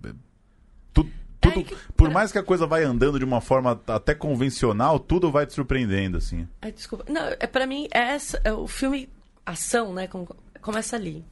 [0.93, 1.09] tu-
[1.41, 4.99] tudo, É, que- por mais que a coisa vai andando de uma forma até convencional,
[4.99, 6.49] tudo vai te surpreendendo, assim.
[6.75, 7.05] Desculpa.
[7.09, 9.09] Não, é para mim é essa, é o filme
[9.45, 10.09] ação, né?
[10.09, 10.27] com-
[10.61, 11.25] começa ali,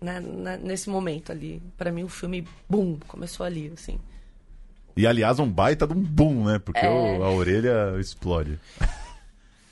[0.00, 0.20] né?
[0.20, 1.62] na- nesse momento ali.
[1.76, 3.98] Pra mim o filme boom começou ali, assim.
[4.96, 6.58] E aliás, um baita de um boom, né?
[6.58, 6.88] Porque É.
[6.90, 8.58] o- a orelha explode.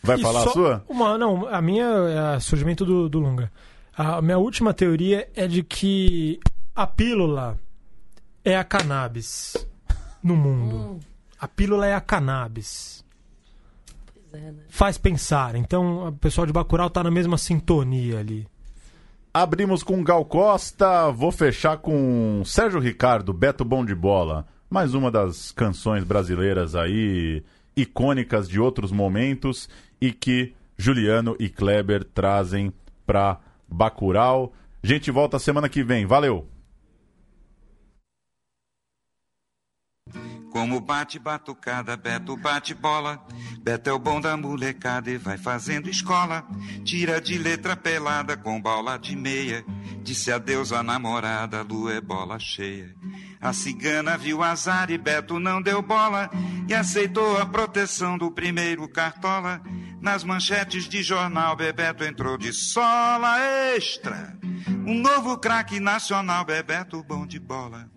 [0.02, 0.84] Vai E falar a sua?
[0.88, 3.50] Uma, não, a minha é o surgimento do, do Lunga.
[3.96, 6.38] A minha última teoria é de que
[6.74, 7.58] a pílula
[8.44, 9.56] é a cannabis
[10.22, 10.76] no mundo.
[10.76, 11.00] Hum,
[11.40, 13.04] A pílula é a cannabis.
[14.14, 14.62] pois é, né?
[14.68, 15.56] Faz pensar.
[15.56, 18.46] Então, o pessoal de Bacurau tá na mesma sintonia ali.
[19.32, 24.46] Abrimos com Gal Costa, vou fechar com Sérgio Ricardo, Beto Bom de Bola.
[24.70, 27.42] Mais uma das canções brasileiras aí,
[27.76, 29.68] icônicas de outros momentos
[30.00, 32.72] e que Juliano e Kleber trazem
[33.06, 34.52] pra Bacurau.
[34.82, 36.06] Gente, volta semana que vem.
[36.06, 36.48] Valeu!
[40.50, 43.22] Como bate batucada, Beto bate bola.
[43.60, 46.46] Beto é o bom da molecada e vai fazendo escola.
[46.84, 49.64] Tira de letra pelada com bola de meia.
[50.02, 52.94] Disse adeus à namorada, lua é bola cheia.
[53.40, 56.30] A cigana viu azar e Beto não deu bola.
[56.68, 59.60] E aceitou a proteção do primeiro cartola.
[60.00, 63.38] Nas manchetes de jornal, Bebeto entrou de sola
[63.74, 64.38] extra.
[64.86, 67.90] Um novo craque nacional, Bebeto bom de bola.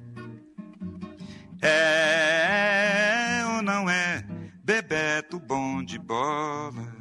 [1.61, 4.25] É ou não é
[4.63, 6.91] Bebeto bom de bola?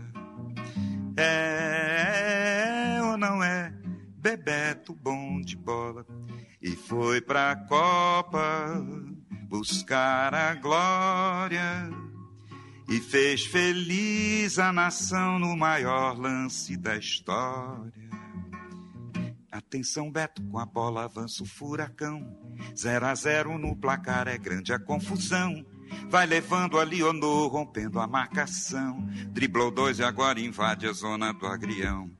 [1.16, 3.72] É ou não é
[4.16, 6.06] Bebeto bom de bola?
[6.60, 8.84] E foi pra Copa
[9.48, 11.90] buscar a glória
[12.88, 17.99] e fez feliz a nação no maior lance da história.
[19.50, 22.36] Atenção, Beto, com a bola avança o furacão.
[22.76, 25.64] 0 a 0 no placar é grande a confusão.
[26.08, 29.04] Vai levando a Leonor, rompendo a marcação.
[29.28, 32.10] Driblou dois e agora invade a zona do agrião.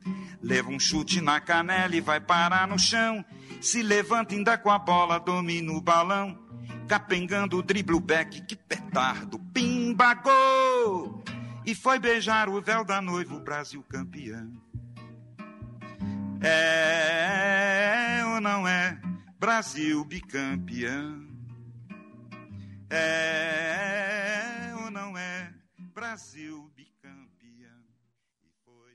[0.43, 3.24] Leva um chute na canela e vai parar no chão.
[3.61, 6.37] Se levanta ainda com a bola, domina o balão.
[6.89, 11.22] Capengando o driblo back, que petardo, pimba, gol!
[11.64, 14.51] e foi beijar o véu da noiva, o Brasil campeão.
[16.43, 18.99] É ou não é
[19.38, 21.28] Brasil bicampeão?
[22.88, 25.53] É ou não é
[25.95, 26.80] Brasil bicampeão?